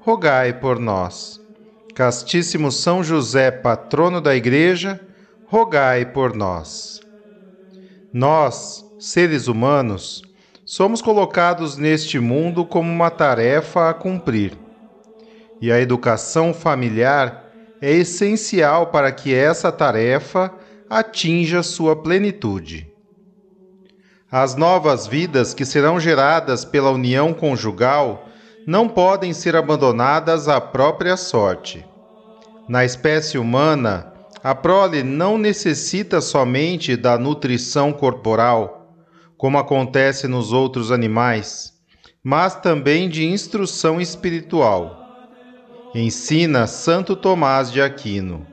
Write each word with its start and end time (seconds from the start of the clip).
rogai 0.00 0.52
por 0.52 0.78
nós. 0.78 1.40
Castíssimo 1.94 2.70
São 2.70 3.02
José, 3.02 3.50
patrono 3.50 4.20
da 4.20 4.34
Igreja, 4.34 5.00
rogai 5.46 6.06
por 6.06 6.34
nós. 6.34 7.00
Nós, 8.12 8.84
seres 8.98 9.48
humanos, 9.48 10.22
somos 10.64 11.02
colocados 11.02 11.76
neste 11.76 12.18
mundo 12.18 12.64
como 12.64 12.90
uma 12.90 13.10
tarefa 13.10 13.90
a 13.90 13.94
cumprir. 13.94 14.56
E 15.60 15.72
a 15.72 15.80
educação 15.80 16.54
familiar 16.54 17.50
é 17.80 17.92
essencial 17.92 18.88
para 18.88 19.10
que 19.10 19.34
essa 19.34 19.72
tarefa 19.72 20.52
atinja 20.88 21.62
sua 21.62 21.96
plenitude. 21.96 22.90
As 24.30 24.54
novas 24.54 25.06
vidas 25.06 25.52
que 25.54 25.64
serão 25.64 25.98
geradas 25.98 26.64
pela 26.64 26.90
união 26.90 27.32
conjugal 27.32 28.27
não 28.68 28.86
podem 28.86 29.32
ser 29.32 29.56
abandonadas 29.56 30.46
à 30.46 30.60
própria 30.60 31.16
sorte. 31.16 31.86
Na 32.68 32.84
espécie 32.84 33.38
humana, 33.38 34.12
a 34.44 34.54
prole 34.54 35.02
não 35.02 35.38
necessita 35.38 36.20
somente 36.20 36.94
da 36.94 37.16
nutrição 37.16 37.94
corporal, 37.94 38.94
como 39.38 39.56
acontece 39.56 40.28
nos 40.28 40.52
outros 40.52 40.92
animais, 40.92 41.72
mas 42.22 42.56
também 42.56 43.08
de 43.08 43.24
instrução 43.24 44.02
espiritual. 44.02 45.00
Ensina 45.94 46.66
Santo 46.66 47.16
Tomás 47.16 47.72
de 47.72 47.80
Aquino. 47.80 48.46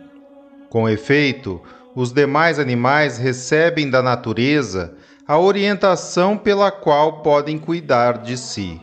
Com 0.69 0.87
efeito, 0.87 1.61
os 1.93 2.13
demais 2.13 2.57
animais 2.57 3.17
recebem 3.17 3.89
da 3.89 4.01
natureza 4.01 4.95
a 5.27 5.37
orientação 5.37 6.37
pela 6.37 6.71
qual 6.71 7.21
podem 7.21 7.59
cuidar 7.59 8.19
de 8.19 8.37
si. 8.37 8.79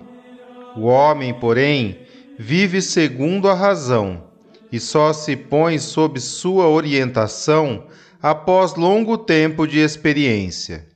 O 0.75 0.87
homem, 0.87 1.35
porém, 1.35 1.99
vive 2.39 2.81
segundo 2.81 3.49
a 3.49 3.55
razão 3.55 4.25
e 4.71 4.81
só 4.81 5.13
se 5.13 5.37
põe 5.37 5.79
sob 5.79 6.19
sua 6.19 6.67
orientação 6.67 7.85
após 8.23 8.75
longo 8.75 9.19
tempo 9.19 9.67
de 9.67 9.79
experiência. 9.79 10.87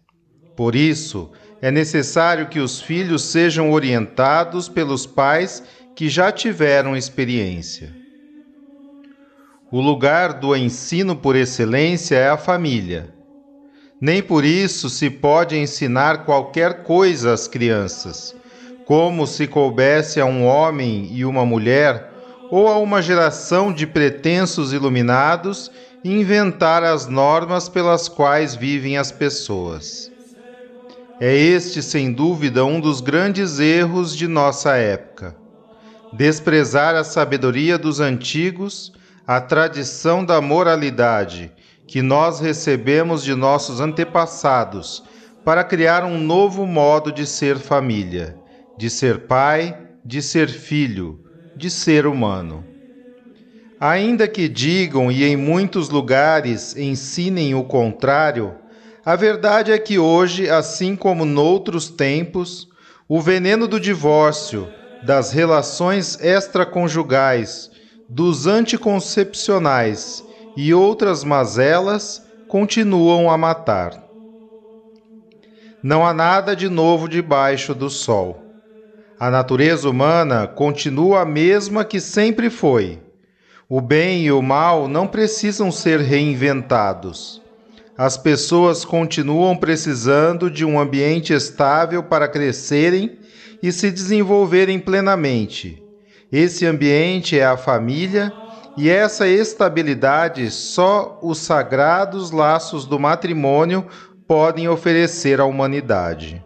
Por 0.57 0.75
isso, 0.75 1.31
é 1.61 1.71
necessário 1.71 2.49
que 2.49 2.59
os 2.59 2.81
filhos 2.81 3.23
sejam 3.25 3.71
orientados 3.71 4.69
pelos 4.69 5.05
pais 5.05 5.63
que 5.95 6.09
já 6.09 6.33
tiveram 6.33 6.97
experiência. 6.97 7.95
O 9.71 9.81
lugar 9.81 10.35
do 10.35 10.57
ensino 10.57 11.17
por 11.17 11.37
excelência 11.37 12.17
é 12.17 12.31
a 12.31 12.37
família. 12.39 13.15
Nem 14.01 14.23
por 14.23 14.45
isso 14.45 14.89
se 14.89 15.11
pode 15.11 15.57
ensinar 15.57 16.25
qualquer 16.25 16.83
coisa 16.83 17.33
às 17.33 17.47
crianças 17.47 18.35
como 18.87 19.27
se 19.27 19.49
coubesse 19.49 20.21
a 20.21 20.25
um 20.25 20.47
homem 20.47 21.09
e 21.11 21.25
uma 21.25 21.45
mulher, 21.45 22.09
ou 22.49 22.69
a 22.69 22.79
uma 22.79 23.03
geração 23.03 23.73
de 23.73 23.85
pretensos 23.85 24.73
iluminados, 24.73 25.73
inventar 26.05 26.85
as 26.85 27.09
normas 27.09 27.69
pelas 27.69 28.09
quais 28.09 28.55
vivem 28.55 28.97
as 28.97 29.11
pessoas. 29.11 30.11
É 31.21 31.35
este, 31.35 31.83
sem 31.83 32.13
dúvida, 32.13 32.65
um 32.65 32.81
dos 32.81 33.01
grandes 33.01 33.59
erros 33.59 34.17
de 34.17 34.29
nossa 34.29 34.77
época. 34.77 35.35
Desprezar 36.13 36.95
a 36.95 37.03
sabedoria 37.03 37.77
dos 37.77 37.99
antigos, 37.99 38.93
a 39.27 39.41
tradição 39.41 40.25
da 40.25 40.41
moralidade 40.41 41.51
que 41.89 42.03
nós 42.03 42.39
recebemos 42.39 43.25
de 43.25 43.35
nossos 43.35 43.81
antepassados, 43.81 45.03
para 45.45 45.65
criar 45.65 46.05
um 46.05 46.21
novo 46.21 46.65
modo 46.65 47.11
de 47.11 47.27
ser 47.27 47.59
família 47.59 48.46
de 48.77 48.91
ser 48.91 49.27
pai, 49.27 49.77
de 50.05 50.21
ser 50.21 50.49
filho, 50.49 51.21
de 51.57 51.71
ser 51.71 52.07
humano. 52.07 52.65
Ainda 53.81 54.29
que 54.29 54.49
digam 54.49 55.11
e 55.11 55.25
em 55.25 55.37
muitos 55.37 55.89
lugares 55.89 56.77
ensinem 56.77 57.55
o 57.55 57.65
contrário, 57.65 58.55
a 59.05 59.15
verdade 59.17 59.73
é 59.73 59.79
que 59.79 59.99
hoje, 59.99 60.51
assim 60.51 60.97
como 60.97 61.25
noutros 61.25 61.89
tempos, 61.89 62.69
o 63.09 63.21
veneno 63.21 63.69
do 63.69 63.79
divórcio, 63.79 64.69
das 65.05 65.31
relações 65.31 66.19
extraconjugais, 66.21 67.71
dos 68.09 68.47
anticoncepcionais 68.47 70.25
e 70.57 70.73
outras 70.73 71.23
mazelas 71.23 72.23
continuam 72.49 73.31
a 73.31 73.37
matar. 73.37 74.05
Não 75.83 76.05
há 76.05 76.13
nada 76.13 76.57
de 76.57 76.69
novo 76.69 77.09
debaixo 77.09 77.75
do 77.75 77.91
sol. 77.91 78.46
A 79.19 79.31
natureza 79.31 79.89
humana 79.89 80.47
continua 80.47 81.23
a 81.23 81.25
mesma 81.25 81.87
que 81.87 81.99
sempre 82.01 82.51
foi. 82.51 82.99
O 83.67 83.81
bem 83.81 84.27
e 84.27 84.31
o 84.31 84.43
mal 84.43 84.87
não 84.89 85.07
precisam 85.07 85.73
ser 85.73 86.01
reinventados. 86.01 87.41
As 87.97 88.19
pessoas 88.19 88.85
continuam 88.85 89.57
precisando 89.57 90.51
de 90.51 90.67
um 90.67 90.79
ambiente 90.79 91.33
estável 91.33 92.03
para 92.03 92.29
crescerem 92.29 93.19
e 93.63 93.73
se 93.73 93.91
desenvolverem 93.91 94.79
plenamente. 94.79 95.83
Esse 96.31 96.67
ambiente 96.67 97.39
é 97.39 97.47
a 97.47 97.57
família 97.57 98.31
e 98.77 98.91
essa 98.91 99.27
estabilidade 99.27 100.51
só 100.51 101.19
os 101.23 101.39
sagrados 101.39 102.31
laços 102.31 102.85
do 102.85 103.01
matrimônio 103.01 103.87
podem 104.29 104.69
oferecer 104.69 105.41
à 105.41 105.47
humanidade. 105.47 106.45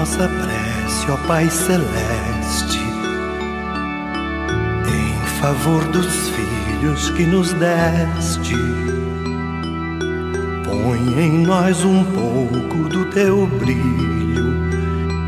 Nossa 0.00 0.26
prece, 0.28 1.10
ó 1.10 1.16
Pai 1.28 1.50
Celeste, 1.50 2.80
em 4.88 5.40
favor 5.42 5.84
dos 5.88 6.30
filhos 6.30 7.10
que 7.10 7.24
nos 7.24 7.52
deste. 7.52 8.54
Põe 10.64 11.22
em 11.22 11.42
nós 11.44 11.84
um 11.84 12.02
pouco 12.02 12.88
do 12.88 13.04
teu 13.10 13.46
brilho 13.46 14.54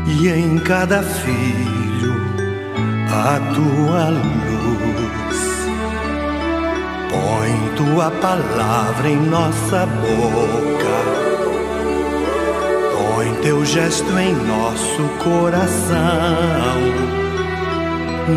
e 0.07 0.27
em 0.29 0.57
cada 0.57 1.03
filho 1.03 2.15
a 3.11 3.39
tua 3.53 4.09
luz. 4.09 5.37
Põe 7.11 7.75
tua 7.75 8.09
palavra 8.09 9.07
em 9.07 9.17
nossa 9.17 9.85
boca 9.85 11.22
teu 13.43 13.65
gesto 13.65 14.17
em 14.17 14.33
nosso 14.33 15.03
coração. 15.21 15.93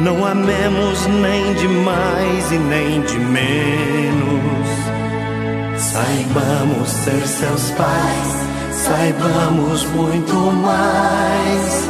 Não 0.03 0.27
amemos 0.27 1.07
nem 1.07 1.55
de 1.55 1.69
mais 1.69 2.51
e 2.51 2.59
nem 2.59 3.01
de 3.03 3.19
menos. 3.21 4.69
Saibamos 5.77 6.89
ser 6.89 7.25
seus 7.25 7.71
pais, 7.71 8.47
saibamos 8.73 9.85
muito 9.85 10.35
mais. 10.35 11.89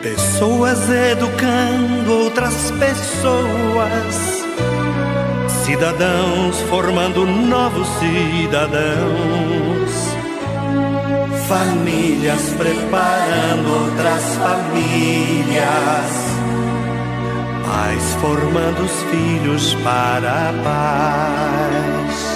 Pessoas 0.00 0.78
educando 0.88 2.12
outras 2.24 2.70
pessoas, 2.70 4.46
cidadãos 5.64 6.58
formando 6.70 7.26
novos 7.26 7.86
cidadãos, 7.98 9.45
famílias 11.48 12.42
preparando 12.56 13.72
outras 13.72 14.24
famílias, 14.36 16.12
pais 17.64 18.14
formando 18.20 18.82
os 18.82 19.02
filhos 19.10 19.74
para 19.82 20.50
a 20.50 20.52
paz. 20.64 22.35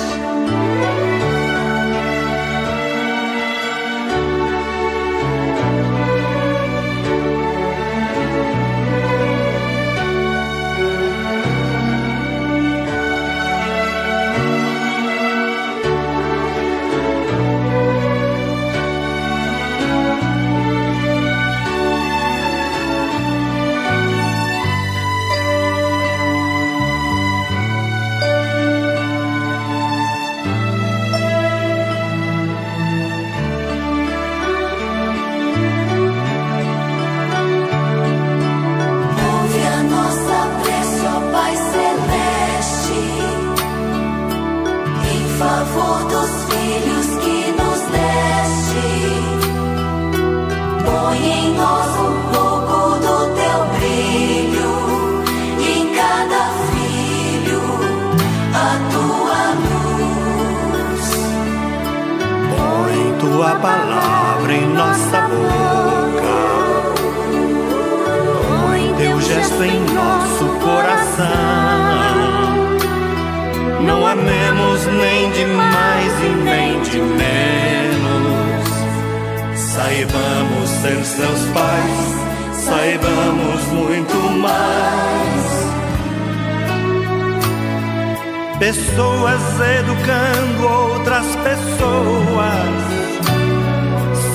Em 64.51 64.67
nossa 64.75 65.21
boca. 65.23 66.41
Põe 68.63 68.95
teu 68.95 69.21
gesto 69.21 69.63
em 69.63 69.81
nosso 69.95 70.45
coração. 70.61 71.27
Não 73.87 74.07
amemos 74.07 74.87
nem 74.87 75.31
de 75.31 75.45
mais 75.47 76.13
e 76.21 76.29
nem 76.45 76.81
de 76.83 76.99
menos. 76.99 77.31
Saibamos 79.55 80.71
ser 80.83 81.05
seus 81.05 81.47
pais, 81.53 82.17
saibamos 82.53 83.65
muito 83.73 84.17
mais. 84.41 85.61
Pessoas 88.59 89.41
educando 89.79 90.69
outras 90.69 91.27
pessoas 91.37 93.10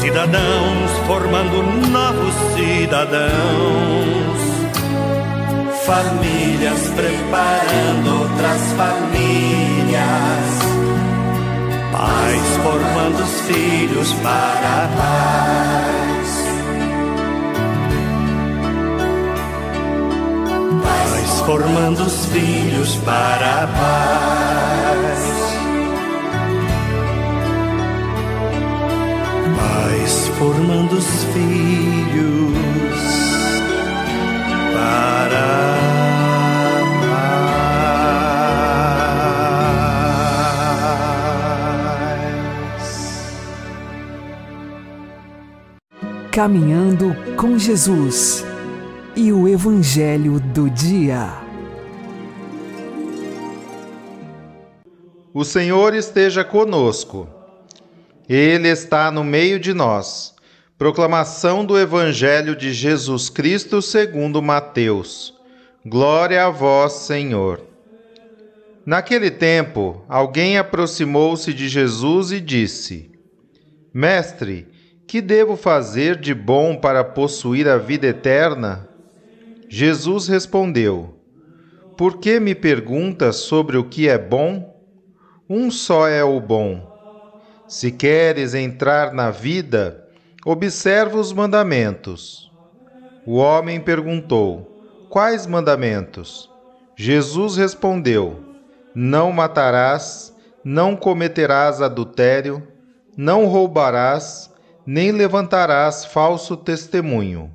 cidadãos 0.05 0.91
formando 1.07 1.63
novos 1.89 2.35
cidadãos, 2.53 3.25
famílias 5.83 6.79
preparando 6.95 8.21
outras 8.21 8.61
famílias, 8.73 10.45
pais 11.91 12.57
formando 12.61 13.23
os 13.23 13.41
filhos 13.47 14.13
para 14.21 14.83
a 14.83 14.87
paz. 14.95 16.29
Pais 20.83 21.39
formando 21.47 22.03
os 22.03 22.25
filhos 22.27 22.95
para 22.97 23.63
a 23.63 23.67
paz. 23.67 25.34
Formando 30.45 30.97
os 30.97 31.23
filhos 31.33 32.53
para 34.75 35.75
Caminhando 46.31 47.15
com 47.35 47.57
Jesus 47.57 48.45
e 49.15 49.33
o 49.33 49.47
Evangelho 49.47 50.39
do 50.39 50.69
Dia. 50.69 51.33
O 55.33 55.43
Senhor 55.43 55.95
esteja 55.95 56.43
conosco. 56.43 57.27
Ele 58.29 58.67
está 58.67 59.09
no 59.09 59.23
meio 59.23 59.59
de 59.59 59.73
nós. 59.73 60.34
Proclamação 60.77 61.63
do 61.63 61.79
Evangelho 61.79 62.53
de 62.53 62.73
Jesus 62.73 63.29
Cristo 63.29 63.81
segundo 63.81 64.41
Mateus. 64.41 65.33
Glória 65.85 66.45
a 66.45 66.49
vós, 66.49 66.91
Senhor. 66.91 67.61
Naquele 68.85 69.31
tempo, 69.31 70.03
alguém 70.09 70.57
aproximou-se 70.57 71.53
de 71.53 71.69
Jesus 71.69 72.33
e 72.33 72.41
disse: 72.41 73.09
Mestre, 73.93 74.67
que 75.07 75.21
devo 75.21 75.55
fazer 75.55 76.17
de 76.17 76.33
bom 76.33 76.75
para 76.75 77.05
possuir 77.05 77.69
a 77.69 77.77
vida 77.77 78.07
eterna? 78.07 78.89
Jesus 79.69 80.27
respondeu: 80.27 81.17
Por 81.95 82.17
que 82.17 82.37
me 82.37 82.53
perguntas 82.53 83.37
sobre 83.37 83.77
o 83.77 83.85
que 83.85 84.09
é 84.09 84.17
bom? 84.17 84.77
Um 85.49 85.71
só 85.71 86.05
é 86.09 86.21
o 86.21 86.37
bom. 86.41 86.93
Se 87.65 87.93
queres 87.93 88.53
entrar 88.53 89.13
na 89.13 89.31
vida, 89.31 90.04
observa 90.45 91.17
os 91.17 91.33
mandamentos. 91.33 92.51
O 93.25 93.37
homem 93.37 93.79
perguntou: 93.79 94.85
Quais 95.09 95.47
mandamentos? 95.47 96.47
Jesus 96.95 97.57
respondeu: 97.57 98.39
Não 98.93 99.31
matarás, 99.31 100.33
não 100.63 100.95
cometerás 100.95 101.81
adultério, 101.81 102.61
não 103.17 103.47
roubarás, 103.47 104.53
nem 104.85 105.11
levantarás 105.11 106.05
falso 106.05 106.55
testemunho. 106.55 107.51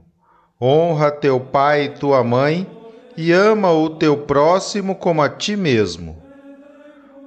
Honra 0.60 1.12
teu 1.12 1.38
pai 1.38 1.84
e 1.84 1.88
tua 1.90 2.24
mãe, 2.24 2.68
e 3.16 3.32
ama 3.32 3.70
o 3.70 3.90
teu 3.90 4.16
próximo 4.16 4.96
como 4.96 5.22
a 5.22 5.28
ti 5.28 5.54
mesmo. 5.54 6.20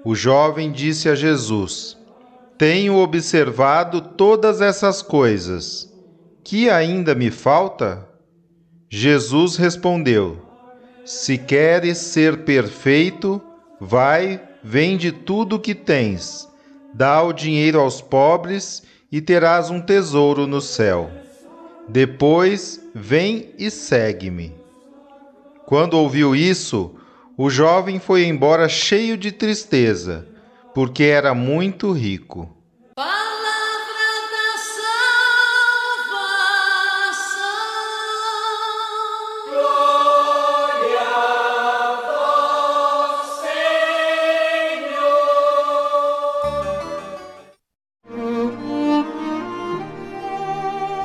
O 0.03 0.13
jovem 0.13 0.74
disse 0.74 1.08
a 1.08 1.15
Jesus: 1.15 1.98
tenho 2.57 2.98
observado 2.98 4.01
todas 4.01 4.62
essas 4.62 5.01
coisas. 5.01 5.91
Que 6.43 6.69
ainda 6.69 7.15
me 7.15 7.31
falta? 7.31 8.07
Jesus 8.89 9.55
respondeu: 9.55 10.38
Se 11.05 11.38
queres 11.38 11.98
ser 11.98 12.43
perfeito, 12.43 13.41
vai, 13.79 14.41
vende 14.63 15.12
tudo 15.12 15.55
o 15.55 15.60
que 15.60 15.74
tens, 15.74 16.48
dá 16.93 17.22
o 17.24 17.33
dinheiro 17.33 17.79
aos 17.79 18.01
pobres 18.01 18.83
e 19.12 19.22
terás 19.22 19.69
um 19.69 19.81
tesouro 19.81 20.45
no 20.45 20.62
céu. 20.62 21.10
Depois, 21.88 22.79
vem 22.93 23.53
e 23.57 23.69
segue-me. 23.69 24.55
Quando 25.65 25.95
ouviu 25.95 26.36
isso, 26.36 26.95
o 27.38 27.50
jovem 27.50 28.00
foi 28.00 28.25
embora 28.25 28.69
cheio 28.69 29.17
de 29.17 29.31
tristeza 29.31 30.32
porque 30.74 31.03
era 31.03 31.34
muito 31.34 31.92
rico. 31.92 32.50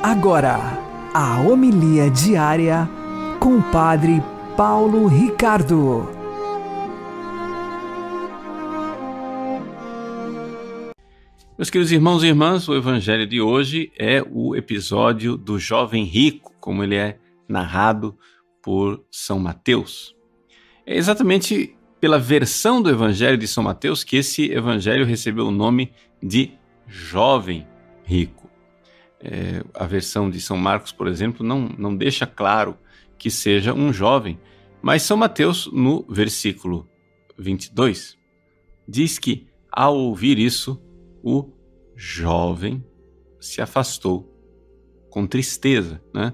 Agora, 0.03 0.59
a 1.15 1.41
homilia 1.41 2.11
diária 2.11 2.89
com 3.39 3.59
o 3.59 3.63
Padre 3.63 4.23
Paulo 4.57 5.07
Ricardo. 5.07 6.18
Meus 11.59 11.71
queridos 11.71 11.91
irmãos 11.91 12.23
e 12.23 12.29
irmãs, 12.29 12.69
o 12.69 12.75
evangelho 12.77 13.27
de 13.27 13.41
hoje 13.41 13.91
é 13.99 14.23
o 14.31 14.55
episódio 14.55 15.37
do 15.37 15.59
jovem 15.59 16.05
rico, 16.05 16.55
como 16.61 16.85
ele 16.85 16.95
é 16.95 17.19
narrado 17.49 18.17
por 18.63 19.05
São 19.11 19.41
Mateus. 19.41 20.15
É 20.87 20.97
exatamente 20.97 21.77
pela 22.01 22.17
versão 22.17 22.81
do 22.81 22.89
Evangelho 22.89 23.37
de 23.37 23.49
São 23.49 23.65
Mateus 23.65 24.05
que 24.05 24.17
esse 24.17 24.49
Evangelho 24.53 25.05
recebeu 25.05 25.49
o 25.49 25.51
nome 25.51 25.91
de 26.23 26.53
Jovem 26.87 27.67
Rico. 28.05 28.49
É, 29.21 29.65
a 29.75 29.85
versão 29.85 30.31
de 30.31 30.41
São 30.41 30.57
Marcos, 30.57 30.93
por 30.93 31.09
exemplo, 31.09 31.45
não, 31.45 31.69
não 31.77 31.97
deixa 31.97 32.25
claro 32.25 32.79
que 33.19 33.33
seja 33.33 33.75
um 33.75 33.93
jovem, 33.93 34.39
mas 34.81 35.03
São 35.03 35.17
Mateus, 35.17 35.69
no 35.73 36.07
versículo 36.09 36.89
22, 37.37 38.17
diz 38.87 39.19
que, 39.19 39.49
ao 39.73 39.97
ouvir 39.97 40.39
isso, 40.39 40.81
o 41.23 41.51
jovem 41.97 42.85
se 43.41 43.61
afastou 43.61 44.33
com 45.11 45.27
tristeza. 45.27 46.01
Né? 46.13 46.33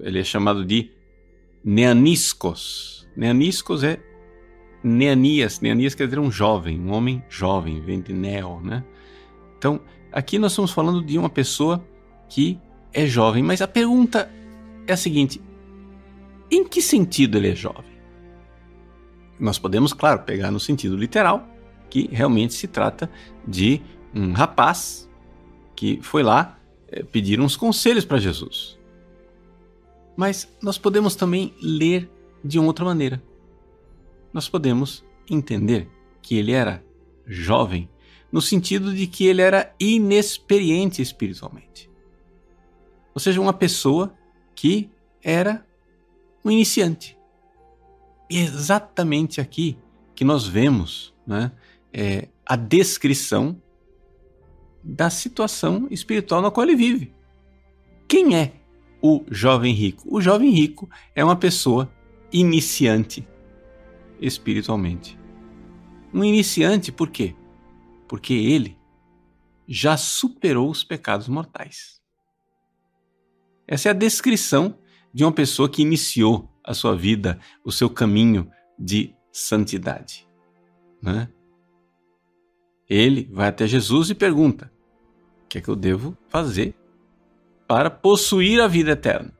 Ele 0.00 0.18
é 0.18 0.24
chamado 0.24 0.64
de 0.64 0.90
Neaniscos. 1.64 3.08
Neaniscos 3.16 3.84
é 3.84 4.00
Neanias. 4.82 5.60
Neanias 5.60 5.94
quer 5.94 6.06
dizer 6.06 6.18
um 6.18 6.30
jovem, 6.30 6.80
um 6.80 6.92
homem 6.92 7.22
jovem, 7.28 7.80
vem 7.80 8.00
de 8.00 8.12
neo, 8.12 8.60
né? 8.60 8.84
Então, 9.56 9.80
aqui 10.12 10.38
nós 10.38 10.52
estamos 10.52 10.70
falando 10.70 11.02
de 11.04 11.18
uma 11.18 11.28
pessoa 11.28 11.84
que 12.28 12.60
é 12.92 13.06
jovem, 13.06 13.42
mas 13.42 13.60
a 13.60 13.66
pergunta 13.68 14.30
é 14.86 14.92
a 14.92 14.96
seguinte: 14.96 15.42
em 16.50 16.64
que 16.64 16.80
sentido 16.80 17.36
ele 17.36 17.50
é 17.50 17.54
jovem? 17.54 17.98
Nós 19.38 19.58
podemos, 19.58 19.92
claro, 19.92 20.22
pegar 20.22 20.50
no 20.50 20.58
sentido 20.58 20.96
literal, 20.96 21.46
que 21.88 22.08
realmente 22.12 22.54
se 22.54 22.68
trata 22.68 23.10
de 23.46 23.80
um 24.14 24.32
rapaz 24.32 25.08
que 25.74 26.00
foi 26.02 26.22
lá 26.22 26.58
é, 26.88 27.02
pedir 27.02 27.40
uns 27.40 27.56
conselhos 27.56 28.04
para 28.04 28.18
Jesus. 28.18 28.78
Mas 30.16 30.48
nós 30.60 30.76
podemos 30.78 31.14
também 31.14 31.54
ler 31.62 32.10
de 32.44 32.58
outra 32.58 32.84
maneira. 32.84 33.22
Nós 34.32 34.48
podemos 34.48 35.04
entender 35.30 35.88
que 36.20 36.36
ele 36.36 36.52
era 36.52 36.84
jovem 37.26 37.88
no 38.30 38.42
sentido 38.42 38.94
de 38.94 39.06
que 39.06 39.26
ele 39.26 39.40
era 39.40 39.74
inexperiente 39.78 41.00
espiritualmente. 41.00 41.90
Ou 43.14 43.20
seja, 43.20 43.40
uma 43.40 43.52
pessoa 43.52 44.14
que 44.54 44.90
era 45.22 45.66
um 46.44 46.50
iniciante. 46.50 47.16
E 48.30 48.38
é 48.38 48.42
exatamente 48.42 49.40
aqui 49.40 49.78
que 50.14 50.24
nós 50.24 50.46
vemos 50.46 51.14
né, 51.26 51.52
é, 51.92 52.28
a 52.44 52.56
descrição 52.56 53.60
da 54.82 55.10
situação 55.10 55.86
espiritual 55.90 56.40
na 56.40 56.50
qual 56.50 56.66
ele 56.66 56.76
vive. 56.76 57.14
Quem 58.08 58.36
é 58.36 58.52
o 59.02 59.24
jovem 59.30 59.74
rico? 59.74 60.02
O 60.06 60.20
jovem 60.20 60.50
rico 60.50 60.88
é 61.14 61.22
uma 61.22 61.36
pessoa 61.36 61.92
iniciante 62.32 63.26
espiritualmente. 64.20 65.18
Um 66.12 66.24
iniciante 66.24 66.90
por 66.90 67.10
quê? 67.10 67.34
Porque 68.08 68.32
ele 68.32 68.78
já 69.66 69.96
superou 69.96 70.70
os 70.70 70.82
pecados 70.82 71.28
mortais. 71.28 72.00
Essa 73.66 73.88
é 73.88 73.90
a 73.90 73.94
descrição 73.94 74.78
de 75.12 75.24
uma 75.24 75.32
pessoa 75.32 75.68
que 75.68 75.82
iniciou 75.82 76.50
a 76.64 76.72
sua 76.72 76.96
vida, 76.96 77.38
o 77.62 77.70
seu 77.70 77.90
caminho 77.90 78.50
de 78.78 79.14
santidade. 79.30 80.26
Né? 81.02 81.28
Ele 82.88 83.28
vai 83.32 83.48
até 83.48 83.66
Jesus 83.66 84.10
e 84.10 84.14
pergunta: 84.14 84.72
O 85.44 85.48
que 85.48 85.58
é 85.58 85.60
que 85.60 85.68
eu 85.68 85.76
devo 85.76 86.16
fazer 86.28 86.74
para 87.66 87.90
possuir 87.90 88.60
a 88.60 88.66
vida 88.66 88.92
eterna? 88.92 89.32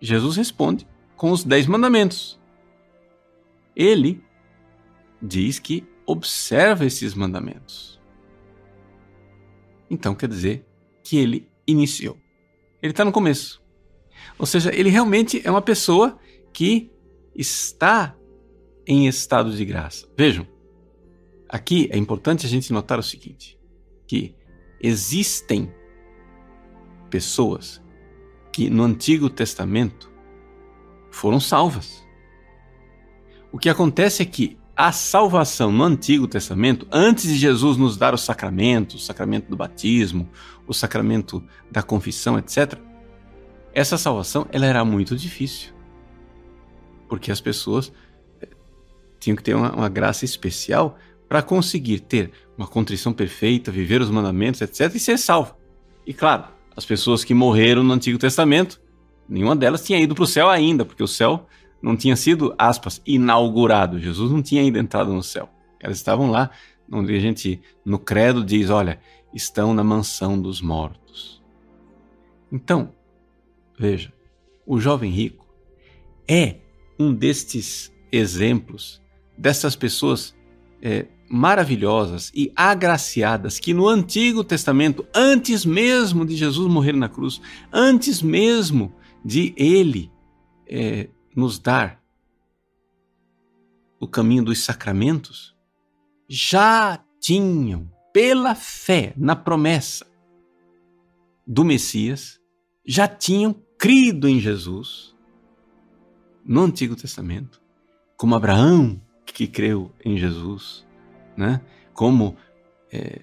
Jesus 0.00 0.36
responde 0.36 0.86
com 1.16 1.30
os 1.30 1.44
dez 1.44 1.66
mandamentos. 1.66 2.40
Ele 3.76 4.22
diz 5.20 5.58
que 5.58 5.86
observa 6.06 6.86
esses 6.86 7.14
mandamentos. 7.14 8.00
Então 9.90 10.14
quer 10.14 10.28
dizer 10.28 10.64
que 11.04 11.18
ele 11.18 11.48
iniciou. 11.66 12.18
Ele 12.82 12.92
está 12.92 13.04
no 13.04 13.12
começo. 13.12 13.62
Ou 14.38 14.46
seja, 14.46 14.74
ele 14.74 14.88
realmente 14.88 15.42
é 15.44 15.50
uma 15.50 15.60
pessoa 15.60 16.18
que 16.52 16.90
está 17.34 18.16
em 18.86 19.06
estado 19.06 19.54
de 19.54 19.64
graça. 19.64 20.08
Vejam, 20.16 20.46
aqui 21.50 21.88
é 21.92 21.98
importante 21.98 22.46
a 22.46 22.48
gente 22.48 22.72
notar 22.72 22.98
o 22.98 23.02
seguinte: 23.02 23.58
que 24.06 24.34
existem 24.80 25.70
pessoas 27.10 27.82
que 28.52 28.70
no 28.70 28.84
Antigo 28.84 29.28
Testamento 29.28 30.10
foram 31.10 31.40
salvas. 31.40 32.06
O 33.52 33.58
que 33.58 33.68
acontece 33.68 34.22
é 34.22 34.24
que 34.24 34.56
a 34.76 34.92
salvação 34.92 35.72
no 35.72 35.84
Antigo 35.84 36.26
Testamento, 36.26 36.86
antes 36.90 37.24
de 37.24 37.36
Jesus 37.36 37.76
nos 37.76 37.96
dar 37.96 38.14
os 38.14 38.22
sacramentos, 38.22 39.02
o 39.02 39.04
sacramento 39.04 39.50
do 39.50 39.56
batismo, 39.56 40.28
o 40.66 40.72
sacramento 40.72 41.44
da 41.70 41.82
confissão, 41.82 42.38
etc., 42.38 42.78
essa 43.74 43.98
salvação 43.98 44.46
ela 44.50 44.66
era 44.66 44.84
muito 44.84 45.16
difícil. 45.16 45.72
Porque 47.08 47.30
as 47.30 47.40
pessoas 47.40 47.92
eh, 48.40 48.48
tinham 49.18 49.36
que 49.36 49.42
ter 49.42 49.54
uma, 49.54 49.72
uma 49.72 49.88
graça 49.88 50.24
especial 50.24 50.96
para 51.30 51.42
conseguir 51.42 52.00
ter 52.00 52.32
uma 52.58 52.66
contrição 52.66 53.12
perfeita, 53.12 53.70
viver 53.70 54.00
os 54.00 54.10
mandamentos, 54.10 54.60
etc., 54.60 54.92
e 54.96 54.98
ser 54.98 55.16
salvo. 55.16 55.54
E 56.04 56.12
claro, 56.12 56.42
as 56.76 56.84
pessoas 56.84 57.22
que 57.22 57.32
morreram 57.32 57.84
no 57.84 57.94
Antigo 57.94 58.18
Testamento, 58.18 58.80
nenhuma 59.28 59.54
delas 59.54 59.84
tinha 59.84 60.00
ido 60.00 60.12
para 60.12 60.24
o 60.24 60.26
céu 60.26 60.50
ainda, 60.50 60.84
porque 60.84 61.04
o 61.04 61.06
céu 61.06 61.46
não 61.80 61.96
tinha 61.96 62.16
sido, 62.16 62.52
aspas, 62.58 63.00
inaugurado. 63.06 64.00
Jesus 64.00 64.32
não 64.32 64.42
tinha 64.42 64.60
ainda 64.60 64.80
entrado 64.80 65.12
no 65.12 65.22
céu. 65.22 65.48
Elas 65.78 65.98
estavam 65.98 66.32
lá, 66.32 66.50
onde 66.90 67.14
a 67.14 67.20
gente, 67.20 67.62
no 67.84 68.00
credo, 68.00 68.44
diz: 68.44 68.68
olha, 68.68 68.98
estão 69.32 69.72
na 69.72 69.84
mansão 69.84 70.40
dos 70.40 70.60
mortos. 70.60 71.40
Então, 72.50 72.92
veja, 73.78 74.12
o 74.66 74.80
jovem 74.80 75.12
rico 75.12 75.46
é 76.26 76.56
um 76.98 77.14
destes 77.14 77.94
exemplos 78.10 79.00
dessas 79.38 79.76
pessoas 79.76 80.34
é, 80.82 81.06
maravilhosas 81.28 82.32
e 82.34 82.52
agraciadas 82.56 83.58
que 83.58 83.72
no 83.72 83.86
Antigo 83.86 84.42
Testamento, 84.42 85.06
antes 85.14 85.64
mesmo 85.64 86.26
de 86.26 86.36
Jesus 86.36 86.68
morrer 86.68 86.94
na 86.94 87.08
cruz, 87.08 87.40
antes 87.72 88.20
mesmo 88.20 88.92
de 89.24 89.54
ele 89.56 90.10
é, 90.66 91.08
nos 91.36 91.58
dar 91.58 92.00
o 94.00 94.08
caminho 94.08 94.44
dos 94.44 94.64
sacramentos, 94.64 95.54
já 96.28 96.98
tinham, 97.20 97.90
pela 98.12 98.54
fé 98.54 99.12
na 99.16 99.36
promessa 99.36 100.06
do 101.46 101.64
Messias, 101.64 102.40
já 102.84 103.06
tinham 103.06 103.54
crido 103.78 104.28
em 104.28 104.40
Jesus 104.40 105.14
no 106.44 106.62
Antigo 106.62 106.96
Testamento, 106.96 107.60
como 108.16 108.34
Abraão 108.34 109.00
que 109.32 109.46
creu 109.46 109.90
em 110.04 110.16
Jesus, 110.16 110.86
né? 111.36 111.60
como 111.94 112.36
é, 112.92 113.20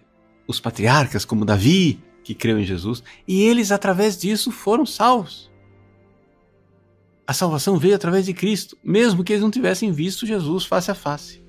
os 0.47 0.59
patriarcas, 0.59 1.25
como 1.25 1.45
Davi 1.45 2.01
que 2.23 2.35
creu 2.35 2.59
em 2.59 2.63
Jesus, 2.65 3.01
e 3.27 3.41
eles 3.43 3.71
através 3.71 4.17
disso 4.17 4.51
foram 4.51 4.85
salvos. 4.85 5.49
A 7.25 7.33
salvação 7.33 7.77
veio 7.77 7.95
através 7.95 8.25
de 8.25 8.33
Cristo, 8.33 8.77
mesmo 8.83 9.23
que 9.23 9.33
eles 9.33 9.43
não 9.43 9.51
tivessem 9.51 9.91
visto 9.91 10.25
Jesus 10.25 10.65
face 10.65 10.91
a 10.91 10.95
face. 10.95 11.43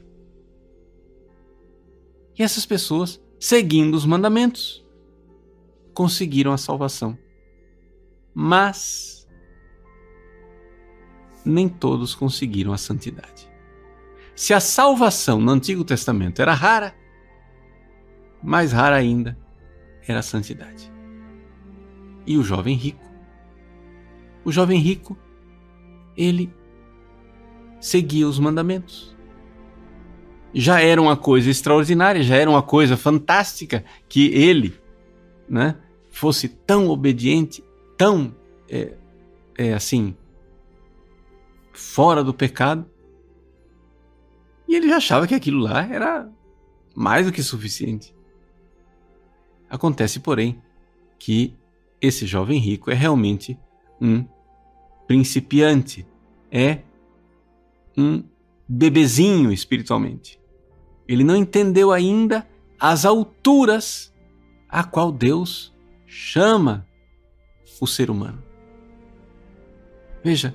E 2.38 2.42
essas 2.42 2.64
pessoas, 2.64 3.20
seguindo 3.40 3.94
os 3.94 4.06
mandamentos, 4.06 4.84
conseguiram 5.92 6.52
a 6.52 6.58
salvação. 6.58 7.18
Mas 8.32 9.28
nem 11.44 11.68
todos 11.68 12.14
conseguiram 12.14 12.72
a 12.72 12.78
santidade. 12.78 13.48
Se 14.38 14.54
a 14.54 14.60
salvação 14.60 15.40
no 15.40 15.50
Antigo 15.50 15.82
Testamento 15.82 16.40
era 16.40 16.54
rara, 16.54 16.94
mais 18.40 18.70
rara 18.70 18.94
ainda 18.94 19.36
era 20.06 20.20
a 20.20 20.22
santidade. 20.22 20.92
E 22.24 22.38
o 22.38 22.44
jovem 22.44 22.76
rico? 22.76 23.04
O 24.44 24.52
jovem 24.52 24.78
rico 24.78 25.18
ele 26.16 26.54
seguia 27.80 28.28
os 28.28 28.38
mandamentos. 28.38 29.12
Já 30.54 30.80
era 30.80 31.02
uma 31.02 31.16
coisa 31.16 31.50
extraordinária, 31.50 32.22
já 32.22 32.36
era 32.36 32.48
uma 32.48 32.62
coisa 32.62 32.96
fantástica 32.96 33.84
que 34.08 34.28
ele 34.28 34.72
né, 35.48 35.74
fosse 36.12 36.46
tão 36.48 36.86
obediente, 36.90 37.64
tão 37.96 38.32
é, 38.70 38.92
é, 39.58 39.74
assim, 39.74 40.16
fora 41.72 42.22
do 42.22 42.32
pecado. 42.32 42.88
E 44.68 44.76
ele 44.76 44.88
já 44.88 44.98
achava 44.98 45.26
que 45.26 45.34
aquilo 45.34 45.58
lá 45.60 45.82
era 45.82 46.30
mais 46.94 47.26
do 47.26 47.32
que 47.32 47.42
suficiente. 47.42 48.14
Acontece, 49.70 50.20
porém, 50.20 50.62
que 51.18 51.54
esse 52.00 52.26
jovem 52.26 52.58
rico 52.58 52.90
é 52.90 52.94
realmente 52.94 53.58
um 54.00 54.24
principiante, 55.06 56.06
é 56.50 56.82
um 57.96 58.22
bebezinho 58.68 59.50
espiritualmente. 59.50 60.38
Ele 61.08 61.24
não 61.24 61.34
entendeu 61.34 61.90
ainda 61.90 62.46
as 62.78 63.04
alturas 63.06 64.14
a 64.68 64.84
qual 64.84 65.10
Deus 65.10 65.74
chama 66.06 66.86
o 67.80 67.86
ser 67.86 68.10
humano. 68.10 68.42
Veja, 70.22 70.54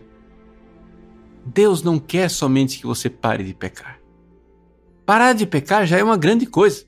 Deus 1.46 1.82
não 1.82 2.00
quer 2.00 2.30
somente 2.30 2.80
que 2.80 2.86
você 2.86 3.10
pare 3.10 3.44
de 3.44 3.54
pecar. 3.54 4.03
Parar 5.06 5.34
de 5.34 5.46
pecar 5.46 5.86
já 5.86 5.98
é 5.98 6.04
uma 6.04 6.18
grande 6.18 6.46
coisa. 6.46 6.86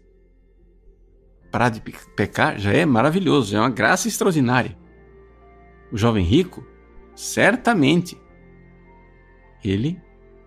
Parar 1.52 1.70
de 1.70 1.82
pecar 1.82 2.58
já 2.58 2.72
é 2.72 2.86
maravilhoso, 2.86 3.52
já 3.52 3.58
é 3.58 3.62
uma 3.62 3.70
graça 3.70 4.08
extraordinária. 4.08 4.78
O 5.92 5.98
jovem 5.98 6.24
rico, 6.24 6.66
certamente, 7.16 8.18
ele 9.64 10.00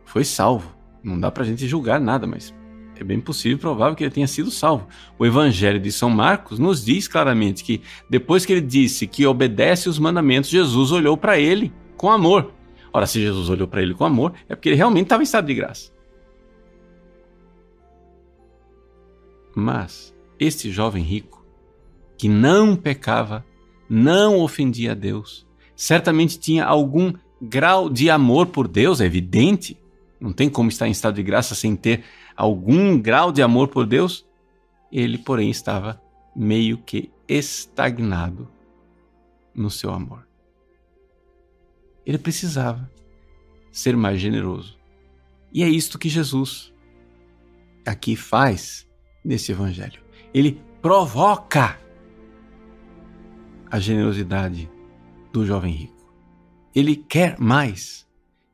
foi 0.04 0.24
salvo. 0.24 0.74
Não 1.02 1.18
dá 1.18 1.30
para 1.30 1.42
a 1.42 1.46
gente 1.46 1.66
julgar 1.68 2.00
nada, 2.00 2.26
mas 2.26 2.54
é 2.96 3.04
bem 3.04 3.20
possível 3.20 3.58
e 3.58 3.60
provável 3.60 3.94
que 3.94 4.02
ele 4.02 4.10
tenha 4.10 4.26
sido 4.26 4.50
salvo. 4.50 4.88
O 5.18 5.26
Evangelho 5.26 5.78
de 5.78 5.92
São 5.92 6.10
Marcos 6.10 6.58
nos 6.58 6.84
diz 6.84 7.06
claramente 7.06 7.62
que 7.62 7.82
depois 8.08 8.44
que 8.44 8.52
ele 8.52 8.62
disse 8.62 9.06
que 9.06 9.26
obedece 9.26 9.88
os 9.88 9.98
mandamentos, 9.98 10.50
Jesus 10.50 10.90
olhou 10.90 11.16
para 11.16 11.38
ele 11.38 11.72
com 11.96 12.10
amor. 12.10 12.52
Ora, 12.92 13.06
se 13.06 13.20
Jesus 13.20 13.50
olhou 13.50 13.68
para 13.68 13.82
ele 13.82 13.94
com 13.94 14.04
amor, 14.04 14.32
é 14.48 14.54
porque 14.54 14.70
ele 14.70 14.76
realmente 14.76 15.04
estava 15.04 15.22
em 15.22 15.24
estado 15.24 15.46
de 15.46 15.54
graça. 15.54 15.97
Mas 19.54 20.14
este 20.38 20.70
jovem 20.70 21.02
rico, 21.02 21.44
que 22.16 22.28
não 22.28 22.76
pecava, 22.76 23.44
não 23.88 24.40
ofendia 24.40 24.92
a 24.92 24.94
Deus, 24.94 25.46
certamente 25.74 26.38
tinha 26.38 26.64
algum 26.64 27.12
grau 27.40 27.88
de 27.88 28.10
amor 28.10 28.48
por 28.48 28.66
Deus, 28.68 29.00
é 29.00 29.04
evidente. 29.04 29.78
Não 30.20 30.32
tem 30.32 30.50
como 30.50 30.68
estar 30.68 30.88
em 30.88 30.90
estado 30.90 31.14
de 31.14 31.22
graça 31.22 31.54
sem 31.54 31.76
ter 31.76 32.04
algum 32.36 32.98
grau 33.00 33.30
de 33.30 33.40
amor 33.42 33.68
por 33.68 33.86
Deus. 33.86 34.26
Ele, 34.90 35.18
porém, 35.18 35.50
estava 35.50 36.00
meio 36.34 36.78
que 36.78 37.10
estagnado 37.28 38.48
no 39.54 39.70
seu 39.70 39.90
amor. 39.90 40.26
Ele 42.04 42.18
precisava 42.18 42.90
ser 43.70 43.96
mais 43.96 44.20
generoso. 44.20 44.78
E 45.52 45.62
é 45.62 45.68
isto 45.68 45.98
que 45.98 46.08
Jesus 46.08 46.72
aqui 47.86 48.16
faz 48.16 48.87
nesse 49.24 49.52
evangelho. 49.52 50.00
Ele 50.32 50.60
provoca 50.80 51.78
a 53.70 53.78
generosidade 53.78 54.70
do 55.32 55.44
jovem 55.44 55.72
rico. 55.72 56.12
Ele 56.74 56.96
quer 56.96 57.38
mais. 57.38 58.06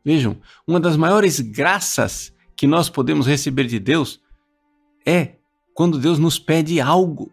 Vejam, 0.04 0.38
uma 0.66 0.80
das 0.80 0.97
maiores 0.97 1.40
graças 1.40 2.35
que 2.56 2.66
nós 2.66 2.88
podemos 2.88 3.26
receber 3.26 3.66
de 3.66 3.78
Deus 3.78 4.21
é 5.04 5.37
quando 5.73 5.99
Deus 5.99 6.18
nos 6.18 6.38
pede 6.38 6.80
algo. 6.80 7.30